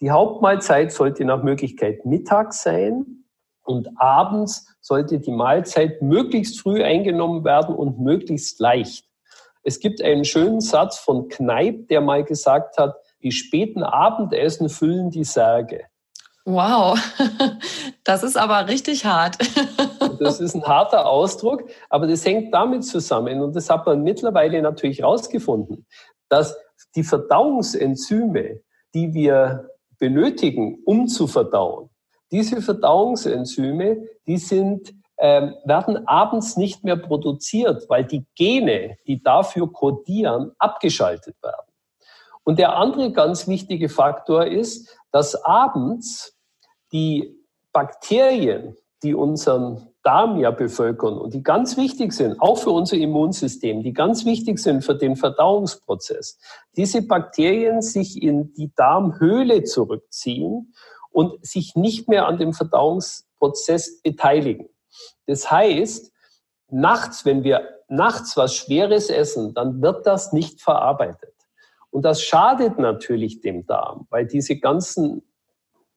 [0.01, 3.20] Die Hauptmahlzeit sollte nach Möglichkeit mittags sein
[3.71, 9.05] und abends sollte die Mahlzeit möglichst früh eingenommen werden und möglichst leicht.
[9.63, 15.11] Es gibt einen schönen Satz von Kneip, der mal gesagt hat, die späten Abendessen füllen
[15.11, 15.85] die Särge.
[16.45, 16.99] Wow,
[18.03, 19.37] das ist aber richtig hart.
[20.19, 24.61] Das ist ein harter Ausdruck, aber das hängt damit zusammen und das hat man mittlerweile
[24.61, 25.87] natürlich herausgefunden,
[26.29, 26.55] dass
[26.95, 28.61] die Verdauungsenzyme,
[28.93, 31.90] die wir benötigen, um zu verdauen,
[32.31, 39.71] diese Verdauungsenzyme, die sind, ähm, werden abends nicht mehr produziert, weil die Gene, die dafür
[39.71, 41.71] kodieren, abgeschaltet werden.
[42.43, 46.35] Und der andere ganz wichtige Faktor ist, dass abends
[46.91, 47.37] die
[47.71, 53.83] Bakterien, die unseren Darm ja bevölkern und die ganz wichtig sind, auch für unser Immunsystem,
[53.83, 56.39] die ganz wichtig sind für den Verdauungsprozess,
[56.75, 60.73] diese Bakterien sich in die Darmhöhle zurückziehen
[61.11, 64.69] und sich nicht mehr an dem Verdauungsprozess beteiligen.
[65.27, 66.11] Das heißt,
[66.69, 71.33] nachts, wenn wir nachts was Schweres essen, dann wird das nicht verarbeitet.
[71.89, 75.23] Und das schadet natürlich dem Darm, weil diese ganzen,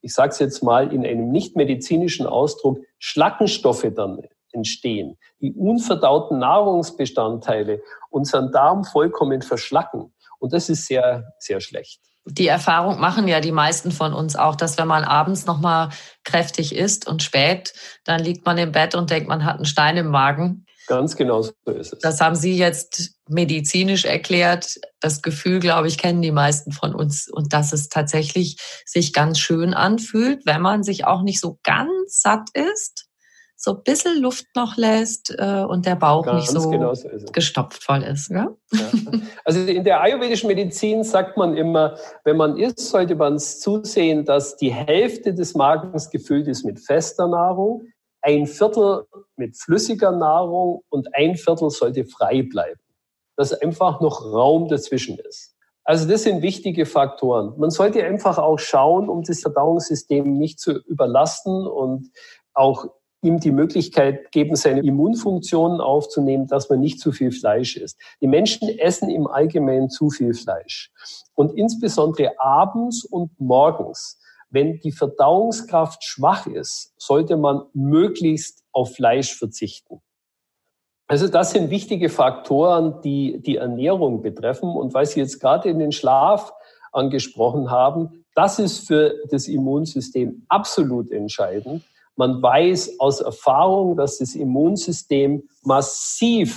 [0.00, 4.22] ich sage es jetzt mal in einem nicht medizinischen Ausdruck, Schlackenstoffe dann
[4.52, 10.12] entstehen, die unverdauten Nahrungsbestandteile unseren Darm vollkommen verschlacken.
[10.38, 12.00] Und das ist sehr, sehr schlecht.
[12.26, 15.90] Die Erfahrung machen ja die meisten von uns auch, dass wenn man abends noch mal
[16.24, 19.96] kräftig isst und spät, dann liegt man im Bett und denkt, man hat einen Stein
[19.96, 20.64] im Magen.
[20.86, 21.98] Ganz genau so ist es.
[22.00, 24.78] Das haben Sie jetzt medizinisch erklärt.
[25.00, 27.28] Das Gefühl, glaube ich, kennen die meisten von uns.
[27.30, 32.20] Und dass es tatsächlich sich ganz schön anfühlt, wenn man sich auch nicht so ganz
[32.20, 33.06] satt ist,
[33.56, 37.08] so ein bisschen Luft noch lässt äh, und der Bauch ganz nicht so, genau so
[37.32, 38.30] gestopft voll ist.
[38.30, 38.48] Ja?
[38.72, 38.90] ja?
[39.44, 44.56] Also in der ayurvedischen Medizin sagt man immer, wenn man isst, sollte man zusehen, dass
[44.56, 47.82] die Hälfte des Magens gefüllt ist mit fester Nahrung,
[48.22, 52.80] ein Viertel mit flüssiger Nahrung und ein Viertel sollte frei bleiben.
[53.36, 55.54] Dass einfach noch Raum dazwischen ist.
[55.84, 57.58] Also das sind wichtige Faktoren.
[57.58, 62.10] Man sollte einfach auch schauen, um das Verdauungssystem nicht zu überlasten und
[62.54, 62.86] auch
[63.24, 67.98] ihm die Möglichkeit geben, seine Immunfunktionen aufzunehmen, dass man nicht zu viel Fleisch isst.
[68.20, 70.92] Die Menschen essen im Allgemeinen zu viel Fleisch.
[71.34, 74.18] Und insbesondere abends und morgens
[74.54, 80.00] wenn die Verdauungskraft schwach ist, sollte man möglichst auf Fleisch verzichten.
[81.08, 84.70] Also das sind wichtige Faktoren, die die Ernährung betreffen.
[84.70, 86.52] Und weil Sie jetzt gerade in den Schlaf
[86.92, 91.82] angesprochen haben, das ist für das Immunsystem absolut entscheidend.
[92.16, 96.56] Man weiß aus Erfahrung, dass das Immunsystem massiv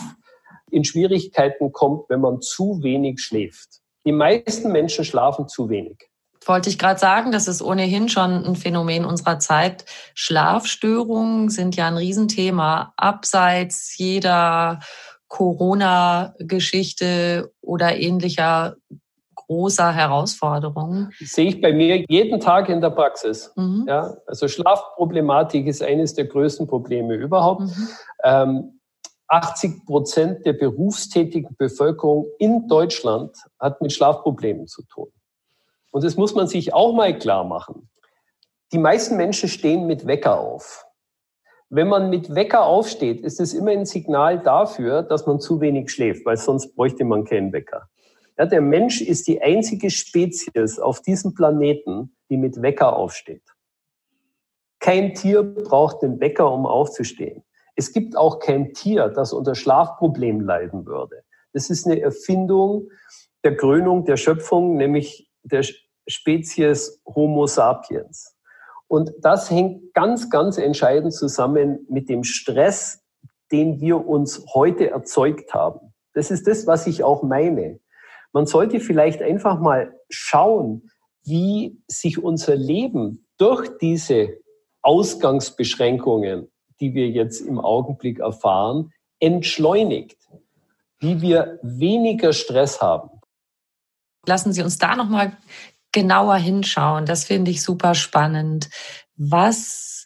[0.70, 3.82] in Schwierigkeiten kommt, wenn man zu wenig schläft.
[4.06, 6.10] Die meisten Menschen schlafen zu wenig
[6.48, 9.86] wollte ich gerade sagen, das ist ohnehin schon ein Phänomen unserer Zeit.
[10.13, 14.80] Schlafstörungen sind ja ein Riesenthema, abseits jeder
[15.28, 18.76] Corona-Geschichte oder ähnlicher
[19.47, 21.12] großer Herausforderungen.
[21.19, 23.51] Das sehe ich bei mir jeden Tag in der Praxis.
[23.55, 23.86] Mhm.
[23.88, 27.62] Ja, also Schlafproblematik ist eines der größten Probleme überhaupt.
[27.62, 27.88] Mhm.
[28.23, 28.79] Ähm,
[29.29, 35.12] 80 Prozent der berufstätigen Bevölkerung in Deutschland hat mit Schlafproblemen zu tun.
[35.91, 37.89] Und das muss man sich auch mal klar machen.
[38.71, 40.86] Die meisten Menschen stehen mit Wecker auf.
[41.69, 45.89] Wenn man mit Wecker aufsteht, ist es immer ein Signal dafür, dass man zu wenig
[45.91, 47.89] schläft, weil sonst bräuchte man keinen Wecker.
[48.38, 53.43] Ja, der Mensch ist die einzige Spezies auf diesem Planeten, die mit Wecker aufsteht.
[54.80, 57.43] Kein Tier braucht den Wecker, um aufzustehen.
[57.76, 61.23] Es gibt auch kein Tier, das unter Schlafproblemen leiden würde.
[61.54, 62.89] Das ist eine Erfindung
[63.43, 65.63] der Krönung der Schöpfung, nämlich der
[66.08, 68.36] Spezies Homo sapiens.
[68.88, 73.04] Und das hängt ganz, ganz entscheidend zusammen mit dem Stress,
[73.52, 75.93] den wir uns heute erzeugt haben.
[76.13, 77.80] Das ist das, was ich auch meine.
[78.38, 80.91] Man sollte vielleicht einfach mal schauen,
[81.23, 84.38] wie sich unser Leben durch diese
[84.84, 86.47] Ausgangsbeschränkungen,
[86.80, 90.19] die wir jetzt im Augenblick erfahren, entschleunigt,
[91.00, 93.10] wie wir weniger Stress haben.
[94.28, 95.36] Lassen Sie uns da noch mal
[95.91, 97.08] genauer hinschauen.
[97.08, 98.69] Das finde ich super spannend.
[99.15, 99.96] Was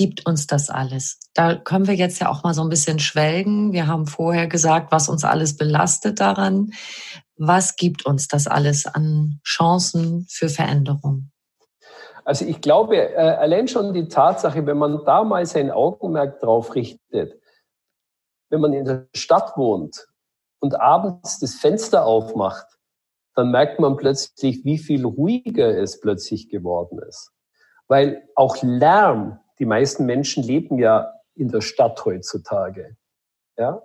[0.00, 1.18] gibt uns das alles?
[1.34, 3.74] Da können wir jetzt ja auch mal so ein bisschen schwelgen.
[3.74, 6.70] Wir haben vorher gesagt, was uns alles belastet daran.
[7.36, 11.30] Was gibt uns das alles an Chancen für Veränderung?
[12.24, 16.74] Also ich glaube, äh, allein schon die Tatsache, wenn man da mal sein Augenmerk drauf
[16.74, 17.38] richtet,
[18.48, 20.06] wenn man in der Stadt wohnt
[20.60, 22.64] und abends das Fenster aufmacht,
[23.34, 27.32] dann merkt man plötzlich, wie viel ruhiger es plötzlich geworden ist.
[27.86, 32.96] Weil auch Lärm, die meisten Menschen leben ja in der Stadt heutzutage.
[33.56, 33.82] Ja?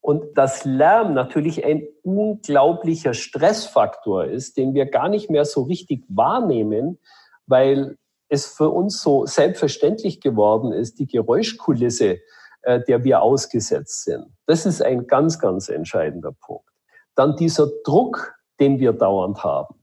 [0.00, 6.04] Und dass Lärm natürlich ein unglaublicher Stressfaktor ist, den wir gar nicht mehr so richtig
[6.08, 7.00] wahrnehmen,
[7.46, 12.20] weil es für uns so selbstverständlich geworden ist, die Geräuschkulisse,
[12.62, 14.26] äh, der wir ausgesetzt sind.
[14.46, 16.70] Das ist ein ganz, ganz entscheidender Punkt.
[17.16, 19.74] Dann dieser Druck, den wir dauernd haben.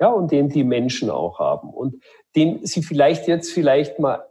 [0.00, 1.70] Ja, und den die Menschen auch haben.
[1.70, 2.02] Und
[2.34, 4.24] den sie vielleicht jetzt vielleicht mal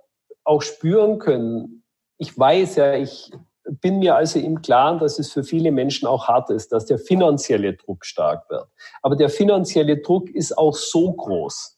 [0.50, 1.84] auch spüren können.
[2.18, 3.32] Ich weiß ja, ich
[3.64, 6.98] bin mir also im Klaren, dass es für viele Menschen auch hart ist, dass der
[6.98, 8.68] finanzielle Druck stark wird.
[9.04, 11.78] Aber der finanzielle Druck ist auch so groß,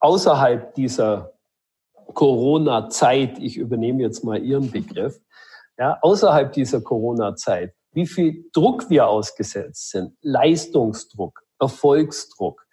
[0.00, 1.34] außerhalb dieser
[2.14, 5.20] Corona-Zeit, ich übernehme jetzt mal Ihren Begriff,
[5.78, 12.66] ja, außerhalb dieser Corona-Zeit, wie viel Druck wir ausgesetzt sind, Leistungsdruck, Erfolgsdruck,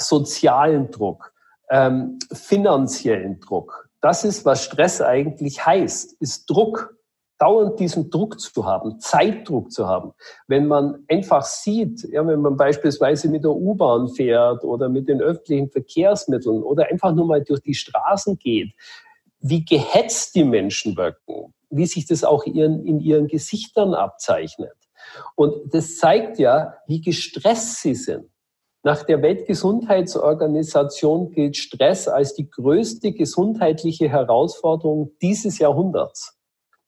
[0.00, 1.32] sozialen Druck,
[1.70, 3.85] ähm, finanziellen Druck.
[4.00, 6.96] Das ist, was Stress eigentlich heißt, ist Druck
[7.38, 10.12] dauernd diesen Druck zu haben, Zeitdruck zu haben.
[10.46, 15.20] Wenn man einfach sieht, ja, wenn man beispielsweise mit der U-Bahn fährt oder mit den
[15.20, 18.72] öffentlichen Verkehrsmitteln oder einfach nur mal durch die Straßen geht,
[19.40, 24.74] wie gehetzt die Menschen wirken, wie sich das auch ihren, in ihren Gesichtern abzeichnet.
[25.34, 28.30] Und das zeigt ja, wie gestresst sie sind.
[28.86, 36.38] Nach der Weltgesundheitsorganisation gilt Stress als die größte gesundheitliche Herausforderung dieses Jahrhunderts.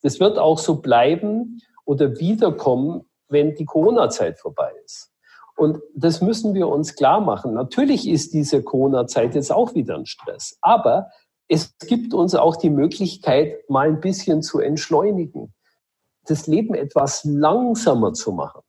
[0.03, 5.11] Das wird auch so bleiben oder wiederkommen, wenn die Corona-Zeit vorbei ist.
[5.57, 7.55] Und das müssen wir uns klar machen.
[7.55, 11.09] Natürlich ist diese Corona-Zeit jetzt auch wieder ein Stress, aber
[11.49, 15.53] es gibt uns auch die Möglichkeit, mal ein bisschen zu entschleunigen,
[16.27, 18.61] das Leben etwas langsamer zu machen.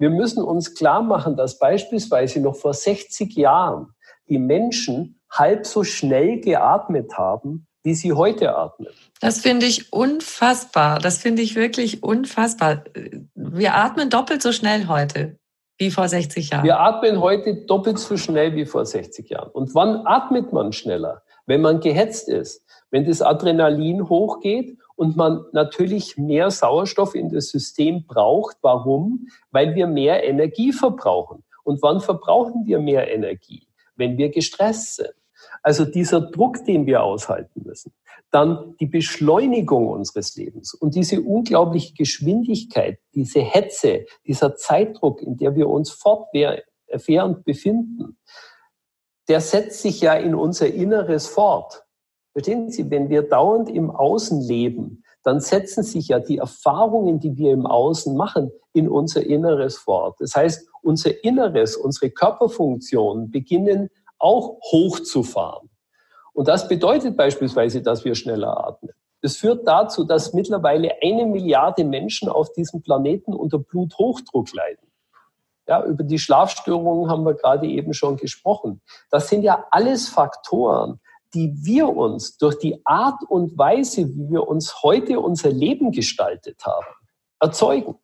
[0.00, 3.88] Wir müssen uns klar machen, dass beispielsweise noch vor 60 Jahren
[4.30, 8.88] die Menschen halb so schnell geatmet haben, wie sie heute atmen.
[9.20, 11.00] Das finde ich unfassbar.
[11.00, 12.84] Das finde ich wirklich unfassbar.
[13.34, 15.38] Wir atmen doppelt so schnell heute
[15.76, 16.64] wie vor 60 Jahren.
[16.64, 19.50] Wir atmen heute doppelt so schnell wie vor 60 Jahren.
[19.50, 21.22] Und wann atmet man schneller?
[21.44, 27.48] Wenn man gehetzt ist, wenn das Adrenalin hochgeht und man natürlich mehr Sauerstoff in das
[27.48, 28.58] System braucht.
[28.60, 29.28] Warum?
[29.50, 31.42] Weil wir mehr Energie verbrauchen.
[31.64, 33.66] Und wann verbrauchen wir mehr Energie?
[33.96, 35.14] Wenn wir gestresst sind.
[35.62, 37.94] Also dieser Druck, den wir aushalten müssen.
[38.30, 45.56] Dann die Beschleunigung unseres Lebens und diese unglaubliche Geschwindigkeit, diese Hetze, dieser Zeitdruck, in der
[45.56, 48.18] wir uns fortwährend befinden,
[49.28, 51.84] der setzt sich ja in unser Inneres fort.
[52.32, 57.36] Verstehen Sie, wenn wir dauernd im Außen leben, dann setzen sich ja die Erfahrungen, die
[57.36, 60.16] wir im Außen machen, in unser Inneres fort.
[60.20, 65.68] Das heißt, unser Inneres, unsere Körperfunktionen beginnen auch hochzufahren.
[66.32, 68.92] Und das bedeutet beispielsweise, dass wir schneller atmen.
[69.22, 74.86] Das führt dazu, dass mittlerweile eine Milliarde Menschen auf diesem Planeten unter Bluthochdruck leiden.
[75.68, 78.80] Ja, über die Schlafstörungen haben wir gerade eben schon gesprochen.
[79.10, 81.00] Das sind ja alles Faktoren,
[81.34, 86.64] die wir uns durch die Art und Weise, wie wir uns heute unser Leben gestaltet
[86.64, 86.86] haben,
[87.38, 87.96] erzeugen.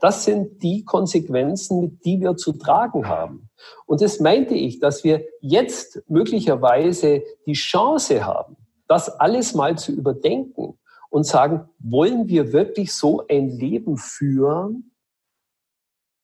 [0.00, 3.50] Das sind die Konsequenzen, die wir zu tragen haben.
[3.86, 8.56] Und das meinte ich, dass wir jetzt möglicherweise die Chance haben,
[8.88, 10.78] das alles mal zu überdenken
[11.10, 14.92] und sagen, wollen wir wirklich so ein Leben führen?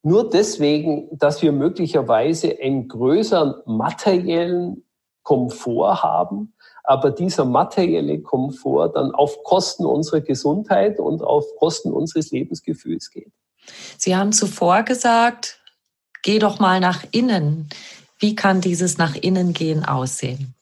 [0.03, 4.86] Nur deswegen, dass wir möglicherweise einen größeren materiellen
[5.27, 6.55] Komfort haben,
[6.85, 13.33] aber dieser materielle Komfort dann auf Kosten unserer Gesundheit und auf Kosten unseres Lebensgefühls geht.
[13.99, 15.61] Sie haben zuvor gesagt,
[16.23, 17.69] geh doch mal nach innen.
[18.21, 20.55] Wie kann dieses nach innen gehen aussehen?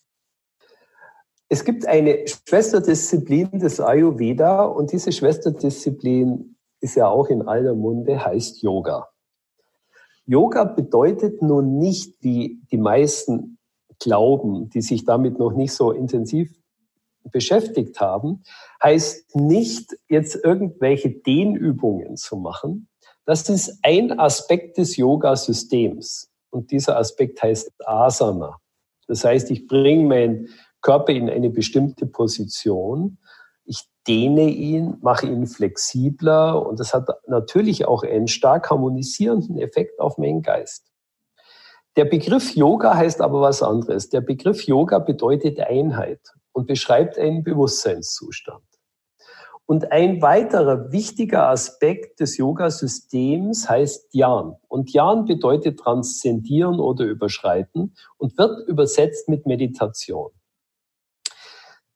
[1.50, 8.24] Es gibt eine Schwesterdisziplin des Ayurveda und diese Schwesterdisziplin ist ja auch in aller Munde,
[8.24, 9.08] heißt Yoga.
[10.24, 13.53] Yoga bedeutet nun nicht, wie die meisten
[13.98, 16.50] glauben, die sich damit noch nicht so intensiv
[17.30, 18.42] beschäftigt haben,
[18.82, 22.88] heißt nicht, jetzt irgendwelche Dehnübungen zu machen.
[23.24, 26.30] Das ist ein Aspekt des Yoga-Systems.
[26.50, 28.58] Und dieser Aspekt heißt Asana.
[29.08, 30.48] Das heißt, ich bringe meinen
[30.82, 33.18] Körper in eine bestimmte Position.
[33.64, 39.98] Ich dehne ihn, mache ihn flexibler und das hat natürlich auch einen stark harmonisierenden Effekt
[39.98, 40.93] auf meinen Geist.
[41.96, 44.08] Der Begriff Yoga heißt aber was anderes.
[44.08, 46.20] Der Begriff Yoga bedeutet Einheit
[46.52, 48.64] und beschreibt einen Bewusstseinszustand.
[49.66, 54.56] Und ein weiterer wichtiger Aspekt des Yoga-Systems heißt Dhyan.
[54.68, 60.30] Und Dhyan bedeutet transzendieren oder überschreiten und wird übersetzt mit Meditation.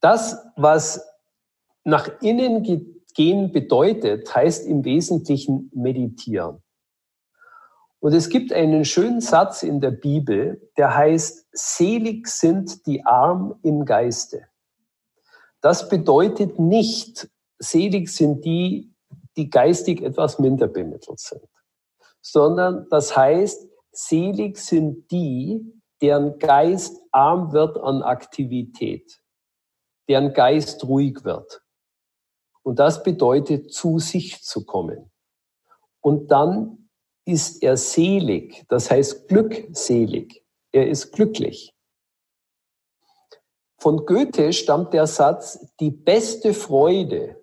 [0.00, 1.04] Das, was
[1.84, 2.62] nach innen
[3.14, 6.62] gehen bedeutet, heißt im Wesentlichen meditieren.
[8.00, 13.58] Und es gibt einen schönen Satz in der Bibel, der heißt, selig sind die Arm
[13.62, 14.46] im Geiste.
[15.60, 17.28] Das bedeutet nicht,
[17.58, 18.94] selig sind die,
[19.36, 21.42] die geistig etwas minder bemittelt sind,
[22.20, 29.20] sondern das heißt, selig sind die, deren Geist arm wird an Aktivität,
[30.08, 31.62] deren Geist ruhig wird.
[32.62, 35.10] Und das bedeutet, zu sich zu kommen.
[36.00, 36.87] Und dann
[37.28, 40.42] ist er selig, das heißt glückselig.
[40.72, 41.74] Er ist glücklich.
[43.76, 47.36] Von Goethe stammt der Satz, die beste Freude,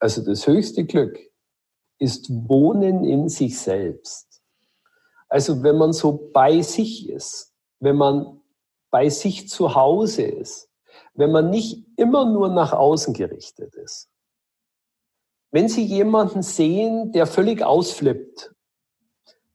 [0.00, 1.18] also das höchste Glück,
[1.98, 4.42] ist Wohnen in sich selbst.
[5.28, 8.40] Also wenn man so bei sich ist, wenn man
[8.90, 10.68] bei sich zu Hause ist,
[11.14, 14.10] wenn man nicht immer nur nach außen gerichtet ist.
[15.50, 18.53] Wenn Sie jemanden sehen, der völlig ausflippt,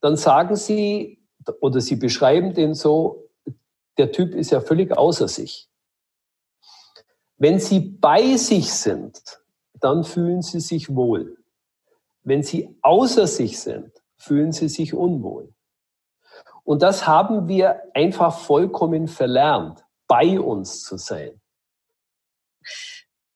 [0.02, 1.20] dann sagen Sie
[1.62, 3.30] oder Sie beschreiben den so,
[3.97, 5.70] der Typ ist ja völlig außer sich.
[7.38, 9.22] Wenn Sie bei sich sind,
[9.74, 11.38] dann fühlen Sie sich wohl.
[12.24, 15.54] Wenn Sie außer sich sind, fühlen Sie sich unwohl.
[16.64, 21.39] Und das haben wir einfach vollkommen verlernt, bei uns zu sein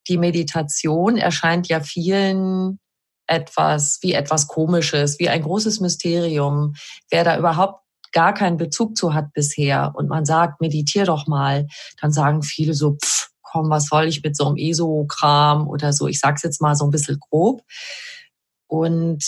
[0.08, 2.80] die Meditation erscheint ja vielen
[3.28, 6.74] etwas wie etwas Komisches, wie ein großes Mysterium.
[7.10, 11.68] Wer da überhaupt gar keinen Bezug zu hat bisher und man sagt, meditier doch mal,
[12.00, 16.08] dann sagen viele so, pff, komm, was soll ich mit so einem ESO-Kram oder so.
[16.08, 17.62] Ich sag's jetzt mal so ein bisschen grob.
[18.68, 19.24] Und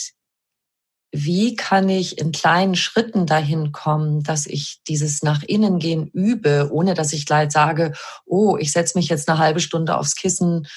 [1.12, 6.70] wie kann ich in kleinen Schritten dahin kommen, dass ich dieses nach innen gehen übe,
[6.72, 7.94] ohne dass ich gleich sage,
[8.26, 10.68] oh, ich setze mich jetzt eine halbe Stunde aufs Kissen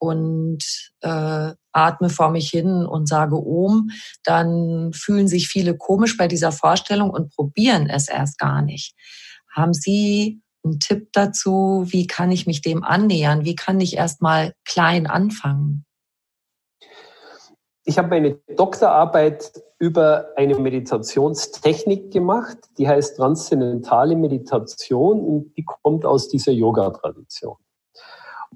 [0.00, 0.64] und
[1.02, 3.90] äh, atme vor mich hin und sage Ohm,
[4.24, 8.94] dann fühlen sich viele komisch bei dieser Vorstellung und probieren es erst gar nicht.
[9.54, 13.44] Haben Sie einen Tipp dazu, wie kann ich mich dem annähern?
[13.44, 15.84] Wie kann ich erst mal klein anfangen?
[17.84, 26.04] Ich habe meine Doktorarbeit über eine Meditationstechnik gemacht, die heißt transzendentale Meditation und die kommt
[26.04, 27.56] aus dieser Yoga-Tradition.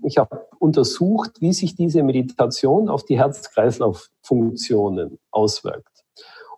[0.03, 6.05] Ich habe untersucht, wie sich diese Meditation auf die Herz-Kreislauf-Funktionen auswirkt.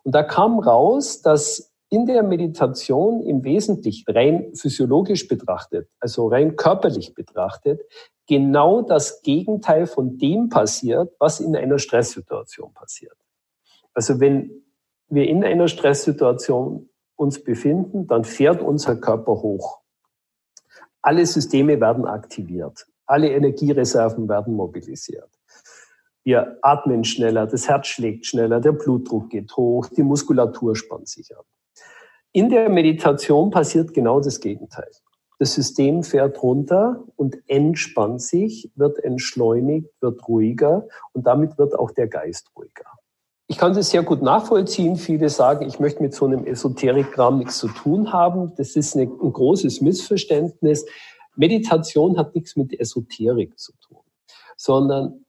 [0.03, 6.55] Und da kam raus, dass in der Meditation im Wesentlichen rein physiologisch betrachtet, also rein
[6.55, 7.81] körperlich betrachtet,
[8.27, 13.15] genau das Gegenteil von dem passiert, was in einer Stresssituation passiert.
[13.93, 14.63] Also wenn
[15.09, 19.79] wir in einer Stresssituation uns befinden, dann fährt unser Körper hoch.
[21.01, 22.85] Alle Systeme werden aktiviert.
[23.07, 25.29] Alle Energiereserven werden mobilisiert.
[26.23, 31.35] Wir atmen schneller, das Herz schlägt schneller, der Blutdruck geht hoch, die Muskulatur spannt sich
[31.35, 31.43] an.
[32.33, 34.91] In der Meditation passiert genau das Gegenteil.
[35.39, 41.91] Das System fährt runter und entspannt sich, wird entschleunigt, wird ruhiger und damit wird auch
[41.91, 42.85] der Geist ruhiger.
[43.47, 44.97] Ich kann das sehr gut nachvollziehen.
[44.97, 48.51] Viele sagen, ich möchte mit so einem Esoterikkram nichts zu tun haben.
[48.57, 50.85] Das ist ein großes Missverständnis.
[51.37, 54.01] Meditation hat nichts mit Esoterik zu tun,
[54.57, 55.25] sondern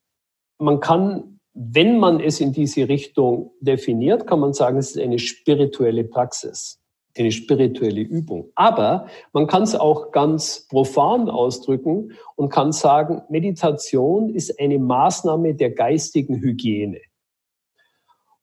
[0.58, 5.18] man kann, wenn man es in diese Richtung definiert, kann man sagen, es ist eine
[5.18, 6.80] spirituelle Praxis.
[7.16, 8.50] eine spirituelle Übung.
[8.54, 15.54] Aber man kann es auch ganz profan ausdrücken und kann sagen, Meditation ist eine Maßnahme
[15.54, 17.00] der geistigen Hygiene.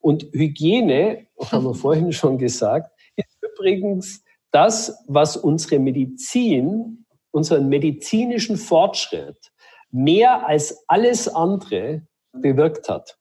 [0.02, 7.05] Und Hygiene, haben wir vorhin schon gesagt, ist übrigens das, was unsere Medizin,
[7.36, 9.52] unseren medizinischen Fortschritt
[9.92, 13.18] mehr als alles andere bewirkt hat.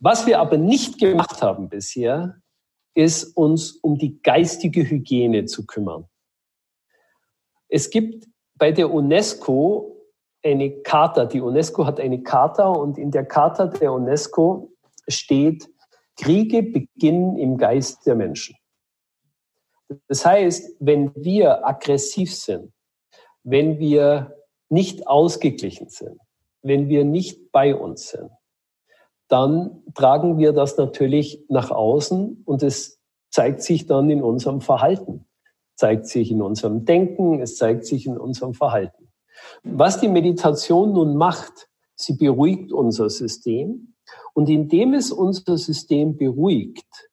[0.00, 2.40] Was wir aber nicht gemacht haben bisher,
[2.94, 6.06] ist uns um die geistige Hygiene zu kümmern.
[7.68, 9.98] Es gibt bei der UNESCO
[10.42, 11.26] eine Charta.
[11.26, 14.72] Die UNESCO hat eine Charta und in der Charta der UNESCO
[15.06, 15.68] steht,
[16.16, 18.56] Kriege beginnen im Geist der Menschen.
[20.08, 22.72] Das heißt, wenn wir aggressiv sind,
[23.42, 24.36] wenn wir
[24.68, 26.18] nicht ausgeglichen sind,
[26.62, 28.30] wenn wir nicht bei uns sind,
[29.28, 35.26] dann tragen wir das natürlich nach außen und es zeigt sich dann in unserem Verhalten,
[35.76, 39.08] zeigt sich in unserem Denken, es zeigt sich in unserem Verhalten.
[39.62, 43.94] Was die Meditation nun macht, sie beruhigt unser System
[44.34, 47.08] und indem es unser System beruhigt,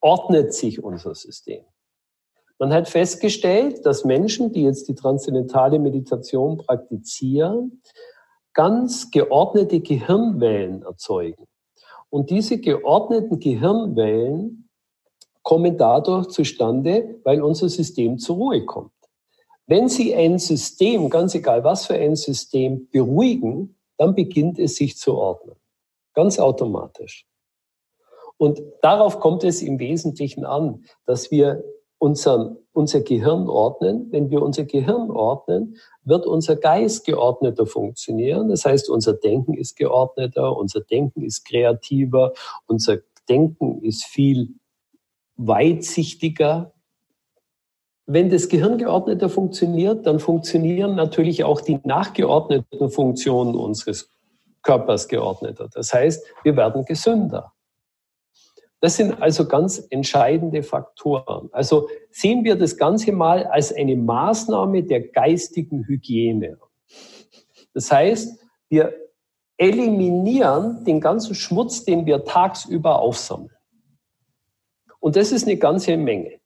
[0.00, 1.64] ordnet sich unser System.
[2.60, 7.80] Man hat festgestellt, dass Menschen, die jetzt die transzendentale Meditation praktizieren,
[8.52, 11.46] ganz geordnete Gehirnwellen erzeugen.
[12.10, 14.68] Und diese geordneten Gehirnwellen
[15.42, 18.92] kommen dadurch zustande, weil unser System zur Ruhe kommt.
[19.66, 24.98] Wenn Sie ein System, ganz egal was für ein System, beruhigen, dann beginnt es sich
[24.98, 25.56] zu ordnen.
[26.12, 27.24] Ganz automatisch.
[28.36, 31.64] Und darauf kommt es im Wesentlichen an, dass wir
[32.00, 34.08] unseren, unser Gehirn ordnen.
[34.10, 38.48] Wenn wir unser Gehirn ordnen, wird unser Geist geordneter funktionieren.
[38.48, 42.32] Das heißt, unser Denken ist geordneter, unser Denken ist kreativer,
[42.66, 42.98] unser
[43.28, 44.54] Denken ist viel
[45.36, 46.72] weitsichtiger.
[48.06, 54.08] Wenn das Gehirn geordneter funktioniert, dann funktionieren natürlich auch die nachgeordneten Funktionen unseres
[54.62, 55.68] Körpers geordneter.
[55.72, 57.52] Das heißt, wir werden gesünder.
[58.80, 61.50] Das sind also ganz entscheidende Faktoren.
[61.52, 66.58] Also sehen wir das Ganze mal als eine Maßnahme der geistigen Hygiene.
[67.74, 68.94] Das heißt, wir
[69.58, 73.54] eliminieren den ganzen Schmutz, den wir tagsüber aufsammeln.
[74.98, 76.40] Und das ist eine ganze Menge.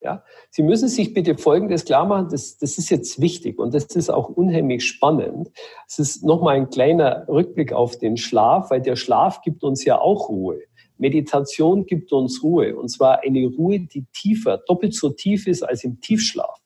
[0.00, 3.84] Ja, Sie müssen sich bitte Folgendes klar machen, das, das ist jetzt wichtig und das
[3.86, 5.50] ist auch unheimlich spannend.
[5.88, 9.98] Es ist nochmal ein kleiner Rückblick auf den Schlaf, weil der Schlaf gibt uns ja
[9.98, 10.60] auch Ruhe.
[10.98, 15.84] Meditation gibt uns Ruhe und zwar eine Ruhe, die tiefer, doppelt so tief ist als
[15.84, 16.60] im Tiefschlaf.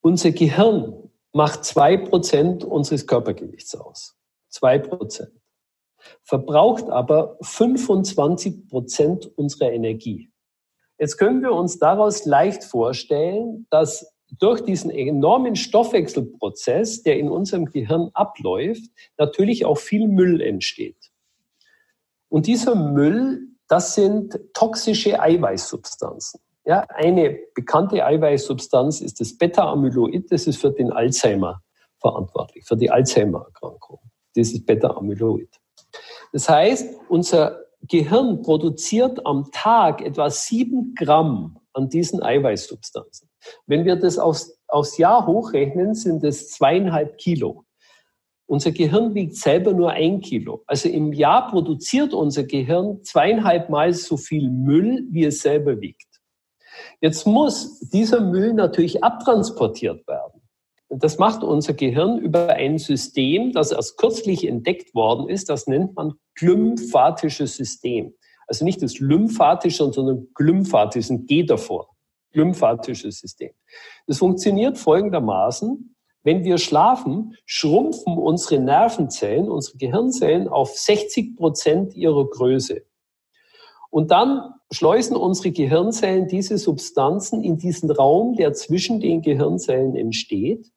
[0.00, 4.16] Unser Gehirn macht zwei Prozent unseres Körpergewichts aus.
[4.48, 5.32] Zwei Prozent.
[6.22, 10.30] Verbraucht aber 25 Prozent unserer Energie.
[10.98, 17.66] Jetzt können wir uns daraus leicht vorstellen, dass durch diesen enormen Stoffwechselprozess, der in unserem
[17.66, 21.07] Gehirn abläuft, natürlich auch viel Müll entsteht.
[22.28, 26.40] Und dieser Müll, das sind toxische Eiweißsubstanzen.
[26.64, 31.62] Ja, eine bekannte Eiweißsubstanz ist das Beta-Amyloid, das ist für den Alzheimer
[31.98, 34.00] verantwortlich, für die Alzheimer-Erkrankung.
[34.36, 35.48] Dieses Beta-Amyloid.
[36.32, 43.28] Das heißt, unser Gehirn produziert am Tag etwa sieben Gramm an diesen Eiweißsubstanzen.
[43.66, 47.64] Wenn wir das aufs, aufs Jahr hochrechnen, sind es zweieinhalb Kilo.
[48.48, 50.62] Unser Gehirn wiegt selber nur ein Kilo.
[50.66, 56.06] Also im Jahr produziert unser Gehirn zweieinhalb Mal so viel Müll, wie es selber wiegt.
[57.02, 60.40] Jetzt muss dieser Müll natürlich abtransportiert werden.
[60.88, 65.50] Und das macht unser Gehirn über ein System, das erst kürzlich entdeckt worden ist.
[65.50, 68.14] Das nennt man glymphatisches System.
[68.46, 71.90] Also nicht das lymphatische, sondern glymphatische, ein G davor.
[72.32, 73.50] Glymphatisches System.
[74.06, 75.94] Das funktioniert folgendermaßen.
[76.28, 82.82] Wenn wir schlafen, schrumpfen unsere Nervenzellen, unsere Gehirnzellen auf 60 Prozent ihrer Größe.
[83.88, 90.70] Und dann schleusen unsere Gehirnzellen diese Substanzen in diesen Raum, der zwischen den Gehirnzellen entsteht.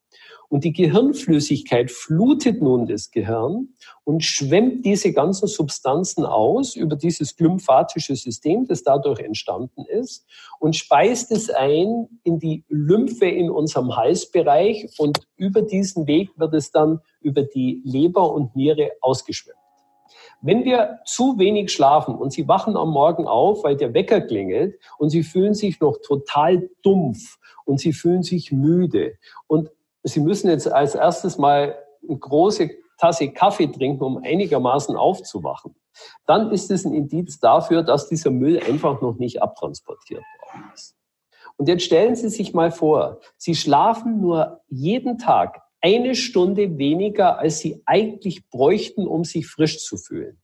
[0.52, 3.70] Und die Gehirnflüssigkeit flutet nun das Gehirn
[4.04, 10.28] und schwemmt diese ganzen Substanzen aus über dieses glymphatische System, das dadurch entstanden ist,
[10.60, 16.54] und speist es ein in die Lymphe in unserem Halsbereich und über diesen Weg wird
[16.54, 19.56] es dann über die Leber und Niere ausgeschwemmt.
[20.42, 24.78] Wenn wir zu wenig schlafen und Sie wachen am Morgen auf, weil der Wecker klingelt
[24.98, 29.14] und Sie fühlen sich noch total dumpf und Sie fühlen sich müde
[29.48, 29.70] und
[30.04, 31.78] Sie müssen jetzt als erstes mal
[32.08, 35.76] eine große Tasse Kaffee trinken, um einigermaßen aufzuwachen,
[36.26, 40.96] dann ist es ein Indiz dafür, dass dieser Müll einfach noch nicht abtransportiert worden ist.
[41.58, 47.40] Und jetzt stellen Sie sich mal vor, Sie schlafen nur jeden Tag eine Stunde weniger,
[47.40, 50.40] als Sie eigentlich bräuchten, um sich frisch zu fühlen.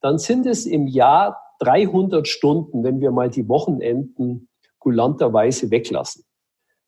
[0.00, 4.48] Dann sind es im Jahr 300 Stunden, wenn wir mal die Wochenenden
[4.78, 6.24] kulanterweise weglassen.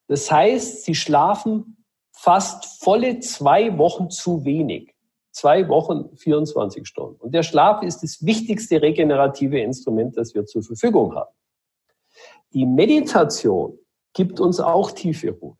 [0.06, 1.83] Das heißt, Sie schlafen
[2.24, 4.94] fast volle zwei Wochen zu wenig.
[5.30, 7.20] Zwei Wochen, 24 Stunden.
[7.20, 11.34] Und der Schlaf ist das wichtigste regenerative Instrument, das wir zur Verfügung haben.
[12.54, 13.78] Die Meditation
[14.14, 15.58] gibt uns auch tiefe Ruhe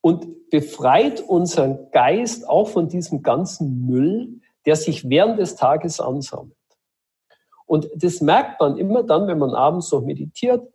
[0.00, 6.56] und befreit unseren Geist auch von diesem ganzen Müll, der sich während des Tages ansammelt.
[7.66, 10.66] Und das merkt man immer dann, wenn man abends noch meditiert,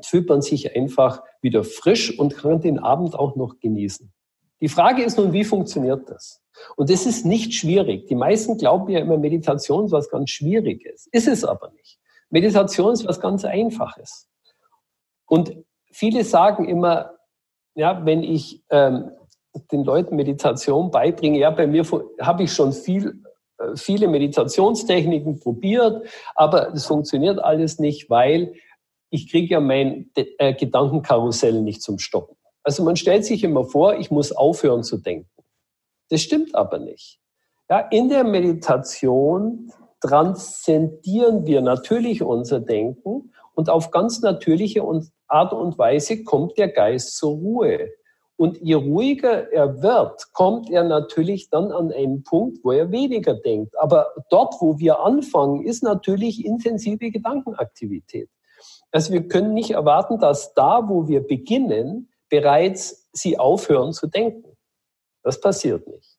[0.00, 4.12] fühlt man sich einfach wieder frisch und kann den Abend auch noch genießen.
[4.60, 6.42] Die Frage ist nun, wie funktioniert das?
[6.76, 8.06] Und das ist nicht schwierig.
[8.06, 11.08] Die meisten glauben ja immer, Meditation ist was ganz Schwieriges.
[11.12, 11.98] Ist es aber nicht.
[12.30, 14.28] Meditation ist was ganz Einfaches.
[15.26, 15.56] Und
[15.92, 17.12] viele sagen immer,
[17.74, 19.12] ja, wenn ich ähm,
[19.70, 21.84] den Leuten Meditation beibringe, ja, bei mir
[22.20, 23.22] habe ich schon viel,
[23.58, 28.54] äh, viele Meditationstechniken probiert, aber es funktioniert alles nicht, weil
[29.10, 32.36] ich kriege ja mein äh, Gedankenkarussell nicht zum Stoppen.
[32.68, 35.30] Also man stellt sich immer vor, ich muss aufhören zu denken.
[36.10, 37.18] Das stimmt aber nicht.
[37.70, 44.82] Ja, in der Meditation transzendieren wir natürlich unser Denken und auf ganz natürliche
[45.28, 47.88] Art und Weise kommt der Geist zur Ruhe.
[48.36, 53.32] Und je ruhiger er wird, kommt er natürlich dann an einen Punkt, wo er weniger
[53.32, 53.80] denkt.
[53.80, 58.28] Aber dort, wo wir anfangen, ist natürlich intensive Gedankenaktivität.
[58.92, 64.56] Also wir können nicht erwarten, dass da, wo wir beginnen, bereits sie aufhören zu denken.
[65.22, 66.18] Das passiert nicht.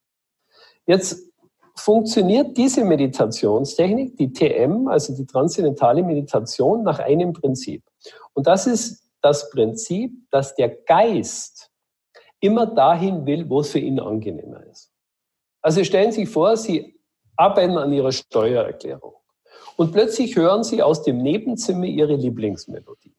[0.85, 1.29] Jetzt
[1.75, 7.83] funktioniert diese Meditationstechnik, die TM, also die transzendentale Meditation, nach einem Prinzip.
[8.33, 11.71] Und das ist das Prinzip, dass der Geist
[12.39, 14.91] immer dahin will, wo es für ihn angenehmer ist.
[15.61, 16.99] Also stellen Sie sich vor, Sie
[17.35, 19.13] arbeiten an Ihrer Steuererklärung
[19.75, 23.13] und plötzlich hören Sie aus dem Nebenzimmer Ihre Lieblingsmelodie.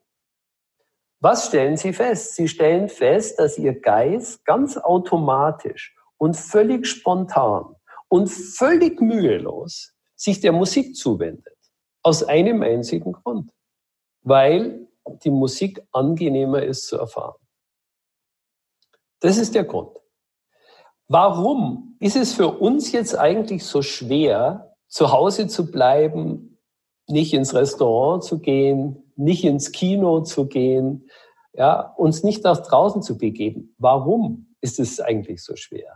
[1.20, 2.34] Was stellen Sie fest?
[2.34, 7.76] Sie stellen fest, dass Ihr Geist ganz automatisch und völlig spontan
[8.08, 11.56] und völlig mühelos sich der Musik zuwendet.
[12.02, 13.52] Aus einem einzigen Grund.
[14.22, 14.88] Weil
[15.24, 17.40] die Musik angenehmer ist zu erfahren.
[19.20, 19.96] Das ist der Grund.
[21.08, 26.58] Warum ist es für uns jetzt eigentlich so schwer, zu Hause zu bleiben,
[27.06, 31.08] nicht ins Restaurant zu gehen, nicht ins Kino zu gehen,
[31.52, 33.74] ja, uns nicht nach draußen zu begeben?
[33.78, 35.94] Warum ist es eigentlich so schwer?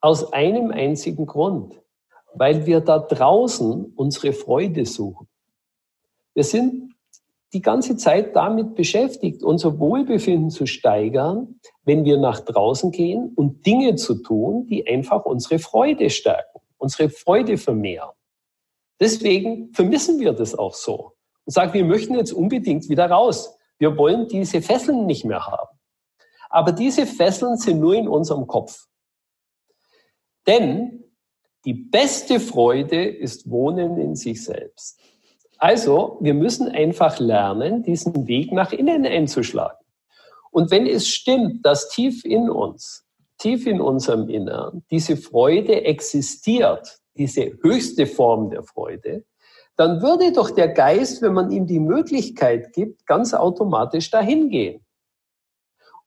[0.00, 1.80] Aus einem einzigen Grund,
[2.34, 5.26] weil wir da draußen unsere Freude suchen.
[6.34, 6.92] Wir sind
[7.52, 13.64] die ganze Zeit damit beschäftigt, unser Wohlbefinden zu steigern, wenn wir nach draußen gehen und
[13.64, 18.10] Dinge zu tun, die einfach unsere Freude stärken, unsere Freude vermehren.
[19.00, 21.15] Deswegen vermissen wir das auch so
[21.46, 23.56] und sagen, wir möchten jetzt unbedingt wieder raus.
[23.78, 25.78] Wir wollen diese Fesseln nicht mehr haben.
[26.50, 28.86] Aber diese Fesseln sind nur in unserem Kopf.
[30.46, 31.04] Denn
[31.64, 35.00] die beste Freude ist Wohnen in sich selbst.
[35.58, 39.78] Also, wir müssen einfach lernen, diesen Weg nach innen einzuschlagen.
[40.50, 43.06] Und wenn es stimmt, dass tief in uns,
[43.38, 49.24] tief in unserem Innern, diese Freude existiert, diese höchste Form der Freude,
[49.76, 54.84] dann würde doch der Geist, wenn man ihm die Möglichkeit gibt, ganz automatisch dahin gehen.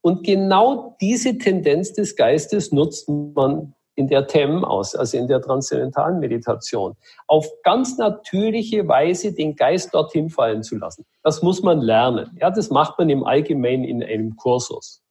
[0.01, 5.41] Und genau diese Tendenz des Geistes nutzt man in der TEM aus, also in der
[5.41, 6.95] transzendentalen Meditation,
[7.27, 11.05] auf ganz natürliche Weise den Geist dorthin fallen zu lassen.
[11.21, 12.31] Das muss man lernen.
[12.39, 15.03] Ja, das macht man im Allgemeinen in einem Kursus.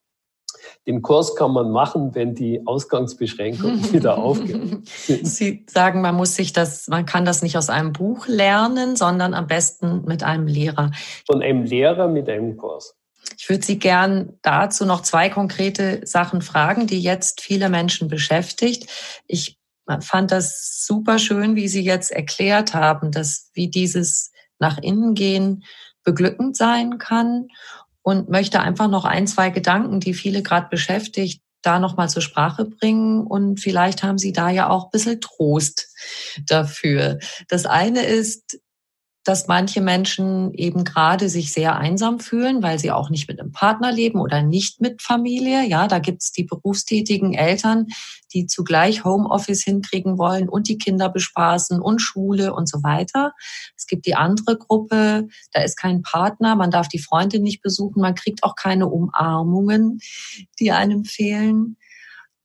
[0.89, 4.82] Den Kurs kann man machen, wenn die Ausgangsbeschränkungen wieder aufgehen.
[4.86, 9.34] Sie sagen, man muss sich das, man kann das nicht aus einem Buch lernen, sondern
[9.34, 10.91] am besten mit einem Lehrer.
[11.26, 12.95] Von einem Lehrer mit einem Kurs.
[13.36, 18.89] Ich würde Sie gern dazu noch zwei konkrete Sachen fragen, die jetzt viele Menschen beschäftigt.
[19.26, 19.59] Ich
[20.01, 25.64] fand das super schön, wie Sie jetzt erklärt haben, dass wie dieses nach innen gehen
[26.03, 27.49] beglückend sein kann
[28.09, 32.64] und möchte einfach noch ein, zwei Gedanken, die viele gerade beschäftigt, da nochmal zur Sprache
[32.64, 35.88] bringen und vielleicht haben Sie da ja auch ein bisschen Trost
[36.46, 37.18] dafür.
[37.48, 38.61] Das eine ist,
[39.29, 43.53] dass manche Menschen eben gerade sich sehr einsam fühlen, weil sie auch nicht mit einem
[43.53, 45.66] Partner leben oder nicht mit Familie.
[45.66, 47.89] Ja, da gibt's die berufstätigen Eltern,
[48.33, 53.35] die zugleich Homeoffice hinkriegen wollen und die Kinder bespaßen und Schule und so weiter.
[53.76, 58.01] Es gibt die andere Gruppe, da ist kein Partner, man darf die Freundin nicht besuchen,
[58.01, 60.01] man kriegt auch keine Umarmungen,
[60.59, 61.76] die einem fehlen.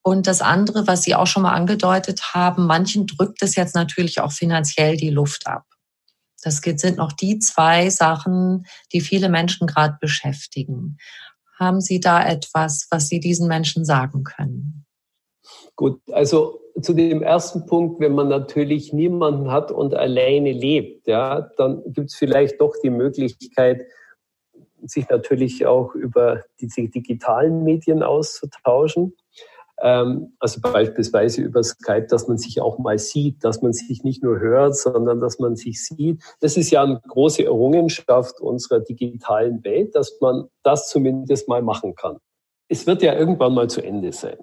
[0.01, 4.19] Und das andere, was Sie auch schon mal angedeutet haben, manchen drückt es jetzt natürlich
[4.19, 5.63] auch finanziell die Luft ab.
[6.43, 10.97] Das sind noch die zwei Sachen, die viele Menschen gerade beschäftigen.
[11.59, 14.85] Haben Sie da etwas, was Sie diesen Menschen sagen können?
[15.75, 21.41] Gut, also zu dem ersten Punkt, wenn man natürlich niemanden hat und alleine lebt, ja,
[21.57, 23.85] dann gibt es vielleicht doch die Möglichkeit,
[24.81, 29.15] sich natürlich auch über diese digitalen Medien auszutauschen.
[29.81, 34.23] Ähm, also beispielsweise über Skype, dass man sich auch mal sieht, dass man sich nicht
[34.23, 36.21] nur hört, sondern dass man sich sieht.
[36.39, 41.95] Das ist ja eine große Errungenschaft unserer digitalen Welt, dass man das zumindest mal machen
[41.95, 42.17] kann.
[42.67, 44.37] Es wird ja irgendwann mal zu Ende sein.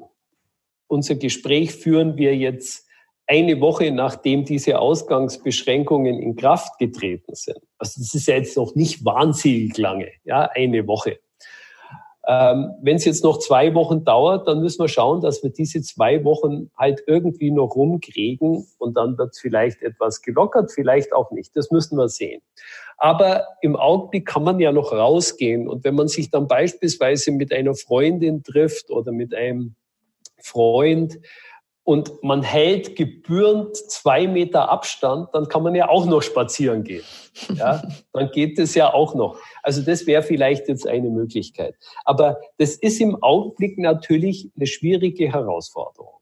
[0.88, 2.86] Unser Gespräch führen wir jetzt
[3.30, 7.58] eine Woche nachdem diese Ausgangsbeschränkungen in Kraft getreten sind.
[7.78, 11.20] Also das ist ja jetzt noch nicht wahnsinnig lange, ja, eine Woche.
[12.26, 15.80] Ähm, Wenn es jetzt noch zwei Wochen dauert, dann müssen wir schauen, dass wir diese
[15.80, 21.30] zwei Wochen halt irgendwie noch rumkriegen und dann wird es vielleicht etwas gelockert, vielleicht auch
[21.30, 21.56] nicht.
[21.56, 22.42] Das müssen wir sehen.
[22.98, 27.54] Aber im Augenblick kann man ja noch rausgehen und wenn man sich dann beispielsweise mit
[27.54, 29.74] einer Freundin trifft oder mit einem
[30.42, 31.18] Freund,
[31.90, 37.02] und man hält gebührend zwei Meter Abstand, dann kann man ja auch noch spazieren gehen.
[37.56, 37.82] Ja,
[38.12, 39.36] dann geht es ja auch noch.
[39.64, 41.74] Also das wäre vielleicht jetzt eine Möglichkeit.
[42.04, 46.14] Aber das ist im Augenblick natürlich eine schwierige Herausforderung.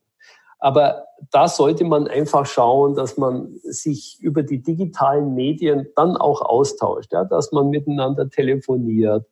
[0.58, 6.40] Aber da sollte man einfach schauen, dass man sich über die digitalen Medien dann auch
[6.40, 9.26] austauscht, ja, dass man miteinander telefoniert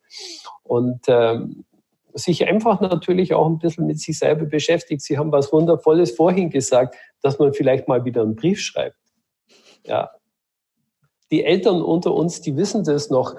[0.64, 1.64] und ähm,
[2.16, 5.02] sich einfach natürlich auch ein bisschen mit sich selber beschäftigt.
[5.02, 8.96] Sie haben was Wundervolles vorhin gesagt, dass man vielleicht mal wieder einen Brief schreibt.
[9.84, 10.10] Ja.
[11.30, 13.34] Die Eltern unter uns, die wissen das noch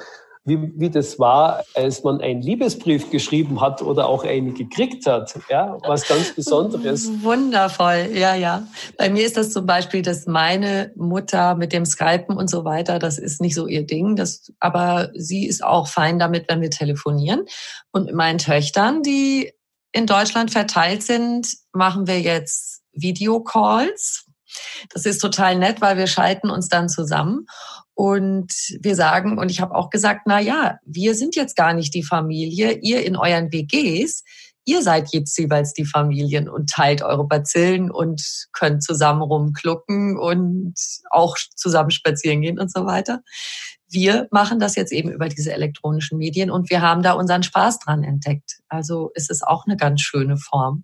[0.48, 5.38] wie, wie das war, als man einen Liebesbrief geschrieben hat oder auch einen gekriegt hat.
[5.50, 7.10] Ja, was ganz Besonderes.
[7.22, 8.66] Wundervoll, ja, ja.
[8.98, 12.98] Bei mir ist das zum Beispiel, dass meine Mutter mit dem Skypen und so weiter,
[12.98, 14.16] das ist nicht so ihr Ding.
[14.16, 17.46] Das, aber sie ist auch fein damit, wenn wir telefonieren.
[17.92, 19.52] Und mit meinen Töchtern, die
[19.92, 24.27] in Deutschland verteilt sind, machen wir jetzt Videocalls.
[24.94, 27.46] Das ist total nett, weil wir schalten uns dann zusammen
[27.94, 31.94] und wir sagen, und ich habe auch gesagt, na ja, wir sind jetzt gar nicht
[31.94, 34.24] die Familie, ihr in euren WGs,
[34.66, 40.76] ihr seid jetzt jeweils die Familien und teilt eure Bazillen und könnt zusammen rumklucken und
[41.10, 43.24] auch zusammen spazieren gehen und so weiter.
[43.90, 47.80] Wir machen das jetzt eben über diese elektronischen Medien und wir haben da unseren Spaß
[47.80, 48.60] dran entdeckt.
[48.68, 50.84] Also es ist auch eine ganz schöne Form.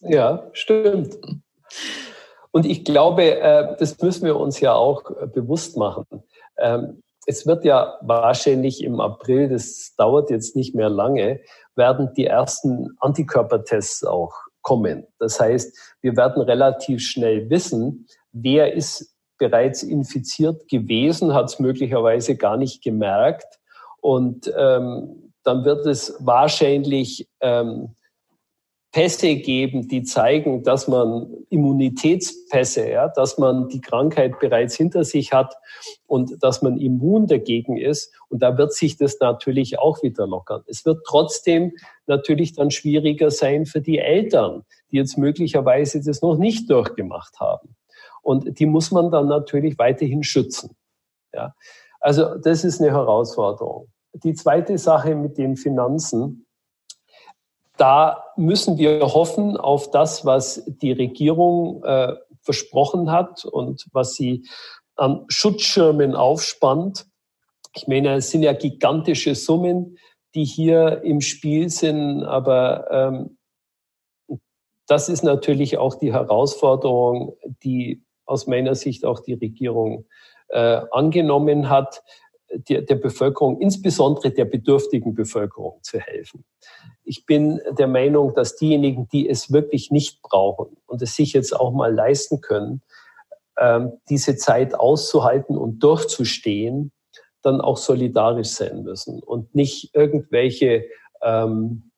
[0.00, 1.16] Ja, stimmt.
[2.52, 6.04] Und ich glaube, äh, das müssen wir uns ja auch bewusst machen.
[6.58, 11.40] Ähm, es wird ja wahrscheinlich im April, das dauert jetzt nicht mehr lange,
[11.76, 15.06] werden die ersten Antikörpertests auch kommen.
[15.18, 22.36] Das heißt, wir werden relativ schnell wissen, wer ist bereits infiziert gewesen, hat es möglicherweise
[22.36, 23.58] gar nicht gemerkt.
[24.00, 27.94] Und ähm, dann wird es wahrscheinlich ähm,
[28.92, 35.32] Pässe geben, die zeigen, dass man Immunitätspässe, ja, dass man die Krankheit bereits hinter sich
[35.32, 35.56] hat
[36.06, 38.12] und dass man immun dagegen ist.
[38.28, 40.62] Und da wird sich das natürlich auch wieder lockern.
[40.66, 41.72] Es wird trotzdem
[42.06, 47.74] natürlich dann schwieriger sein für die Eltern, die jetzt möglicherweise das noch nicht durchgemacht haben.
[48.20, 50.76] Und die muss man dann natürlich weiterhin schützen.
[51.32, 51.54] Ja.
[51.98, 53.88] Also das ist eine Herausforderung.
[54.12, 56.44] Die zweite Sache mit den Finanzen,
[57.82, 64.46] da müssen wir hoffen auf das, was die Regierung äh, versprochen hat und was sie
[64.94, 67.06] an Schutzschirmen aufspannt.
[67.74, 69.98] Ich meine, es sind ja gigantische Summen,
[70.36, 72.86] die hier im Spiel sind, aber
[74.28, 74.38] ähm,
[74.86, 80.06] das ist natürlich auch die Herausforderung, die aus meiner Sicht auch die Regierung
[80.50, 82.04] äh, angenommen hat,
[82.52, 86.44] der, der Bevölkerung, insbesondere der bedürftigen Bevölkerung zu helfen.
[87.04, 91.54] Ich bin der Meinung, dass diejenigen, die es wirklich nicht brauchen und es sich jetzt
[91.54, 92.82] auch mal leisten können,
[93.58, 96.92] ähm, diese Zeit auszuhalten und durchzustehen,
[97.42, 100.84] dann auch solidarisch sein müssen und nicht irgendwelche
[101.22, 101.90] ähm,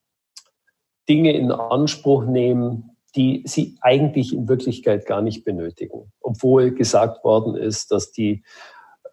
[1.07, 6.11] Dinge in Anspruch nehmen, die sie eigentlich in Wirklichkeit gar nicht benötigen.
[6.19, 8.43] Obwohl gesagt worden ist, dass die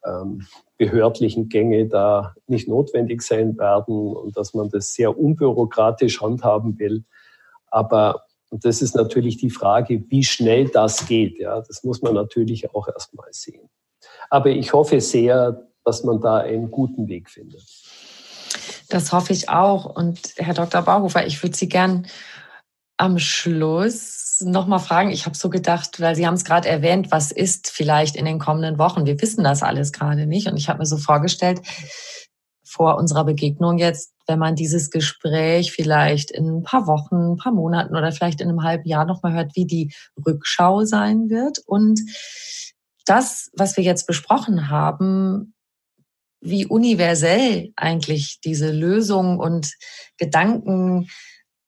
[0.04, 0.46] ähm,
[0.78, 7.04] behördlichen Gänge da nicht notwendig sein werden und dass man das sehr unbürokratisch handhaben will.
[7.68, 11.38] Aber das ist natürlich die Frage, wie schnell das geht.
[11.38, 13.68] Ja, das muss man natürlich auch erstmal sehen.
[14.28, 17.64] Aber ich hoffe sehr, dass man da einen guten Weg findet.
[18.88, 19.86] Das hoffe ich auch.
[19.86, 20.82] Und Herr Dr.
[20.82, 22.06] Bauhofer, ich würde Sie gern
[23.02, 25.10] am Schluss nochmal fragen.
[25.10, 28.38] Ich habe so gedacht, weil Sie haben es gerade erwähnt, was ist vielleicht in den
[28.38, 29.06] kommenden Wochen?
[29.06, 30.46] Wir wissen das alles gerade nicht.
[30.46, 31.60] Und ich habe mir so vorgestellt,
[32.64, 37.52] vor unserer Begegnung jetzt, wenn man dieses Gespräch vielleicht in ein paar Wochen, ein paar
[37.52, 39.92] Monaten oder vielleicht in einem halben Jahr nochmal hört, wie die
[40.24, 41.58] Rückschau sein wird.
[41.66, 42.00] Und
[43.04, 45.54] das, was wir jetzt besprochen haben,
[46.40, 49.72] wie universell eigentlich diese Lösung und
[50.18, 51.08] Gedanken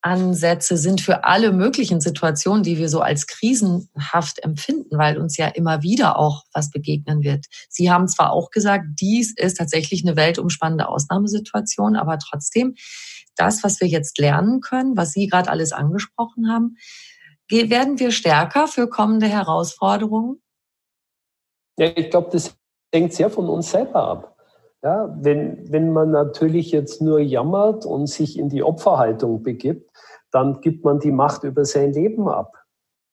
[0.05, 5.47] Ansätze sind für alle möglichen Situationen, die wir so als krisenhaft empfinden, weil uns ja
[5.49, 7.47] immer wieder auch was begegnen wird.
[7.71, 12.75] Sie haben zwar auch gesagt, dies ist tatsächlich eine weltumspannende Ausnahmesituation, aber trotzdem,
[13.37, 16.77] das, was wir jetzt lernen können, was Sie gerade alles angesprochen haben,
[17.51, 20.43] werden wir stärker für kommende Herausforderungen?
[21.79, 22.55] Ja, ich glaube, das
[22.95, 24.34] hängt sehr von uns selber ab.
[24.85, 29.91] Ja, wenn, wenn man natürlich jetzt nur jammert und sich in die Opferhaltung begibt,
[30.31, 32.53] dann gibt man die Macht über sein Leben ab.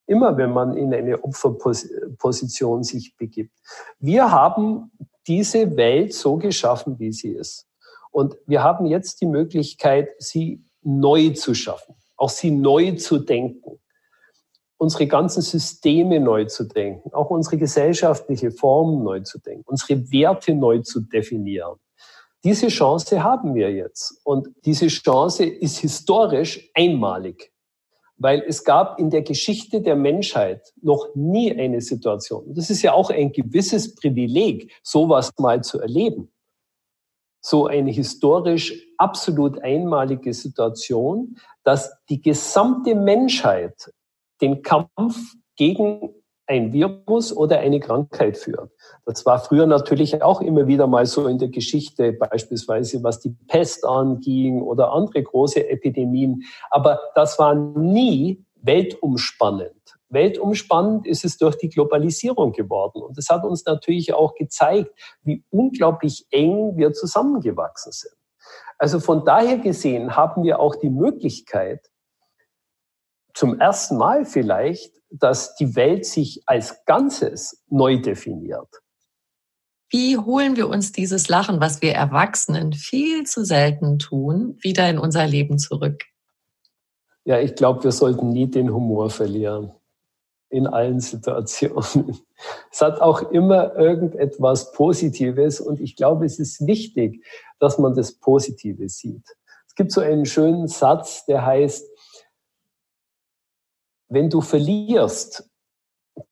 [0.05, 3.57] Immer wenn man in eine Opferposition sich begibt.
[3.99, 4.91] Wir haben
[5.27, 7.69] diese Welt so geschaffen, wie sie ist.
[8.11, 13.80] Und wir haben jetzt die Möglichkeit, sie neu zu schaffen, auch sie neu zu denken
[14.81, 20.55] unsere ganzen Systeme neu zu denken, auch unsere gesellschaftliche Form neu zu denken, unsere Werte
[20.55, 21.75] neu zu definieren.
[22.43, 24.19] Diese Chance haben wir jetzt.
[24.23, 27.53] Und diese Chance ist historisch einmalig,
[28.17, 32.51] weil es gab in der Geschichte der Menschheit noch nie eine Situation.
[32.55, 36.31] Das ist ja auch ein gewisses Privileg, sowas mal zu erleben.
[37.39, 43.91] So eine historisch absolut einmalige Situation, dass die gesamte Menschheit
[44.41, 46.13] den Kampf gegen
[46.47, 48.71] ein Virus oder eine Krankheit führt.
[49.05, 53.35] Das war früher natürlich auch immer wieder mal so in der Geschichte, beispielsweise was die
[53.47, 56.43] Pest anging oder andere große Epidemien.
[56.69, 59.71] Aber das war nie weltumspannend.
[60.09, 63.01] Weltumspannend ist es durch die Globalisierung geworden.
[63.01, 64.91] Und das hat uns natürlich auch gezeigt,
[65.23, 68.13] wie unglaublich eng wir zusammengewachsen sind.
[68.77, 71.90] Also von daher gesehen haben wir auch die Möglichkeit,
[73.41, 78.69] zum ersten Mal vielleicht, dass die Welt sich als Ganzes neu definiert.
[79.89, 84.99] Wie holen wir uns dieses Lachen, was wir Erwachsenen viel zu selten tun, wieder in
[84.99, 86.03] unser Leben zurück?
[87.25, 89.71] Ja, ich glaube, wir sollten nie den Humor verlieren.
[90.51, 92.19] In allen Situationen.
[92.71, 97.25] Es hat auch immer irgendetwas Positives und ich glaube, es ist wichtig,
[97.57, 99.25] dass man das Positive sieht.
[99.65, 101.90] Es gibt so einen schönen Satz, der heißt,
[104.11, 105.49] wenn du verlierst,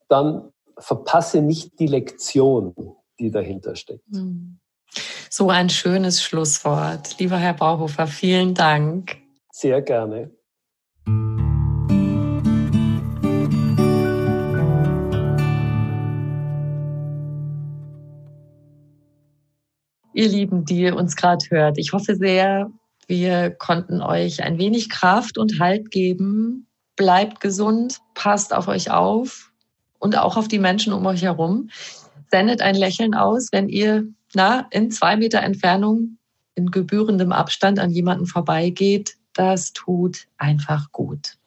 [0.10, 2.76] dann verpasse nicht die Lektion,
[3.20, 4.04] die dahinter steckt.
[4.12, 4.60] Hm.
[5.30, 7.18] So ein schönes Schlusswort.
[7.20, 9.18] Lieber Herr Bauhofer, vielen Dank.
[9.52, 10.32] Sehr gerne.
[20.14, 22.70] Ihr Lieben, die ihr uns gerade hört, ich hoffe sehr,
[23.08, 26.69] wir konnten euch ein wenig Kraft und Halt geben,
[27.00, 29.54] bleibt gesund, passt auf euch auf
[30.00, 31.70] und auch auf die Menschen um euch herum.
[32.30, 36.18] Sendet ein Lächeln aus, wenn ihr na, in zwei Meter Entfernung
[36.56, 39.16] in gebührendem Abstand an jemanden vorbeigeht.
[39.34, 41.38] Das tut einfach gut.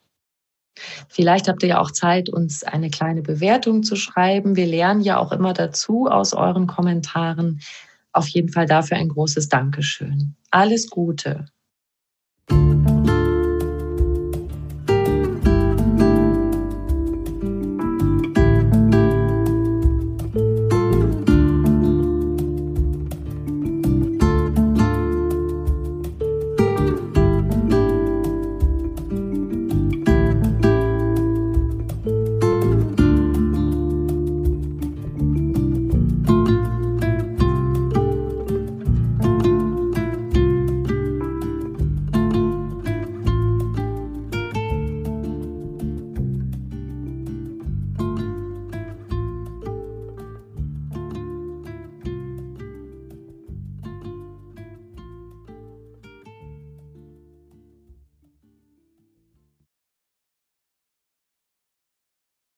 [1.07, 4.55] Vielleicht habt ihr ja auch Zeit, uns eine kleine Bewertung zu schreiben.
[4.55, 7.61] Wir lernen ja auch immer dazu aus euren Kommentaren.
[8.11, 10.35] Auf jeden Fall dafür ein großes Dankeschön.
[10.49, 11.45] Alles Gute.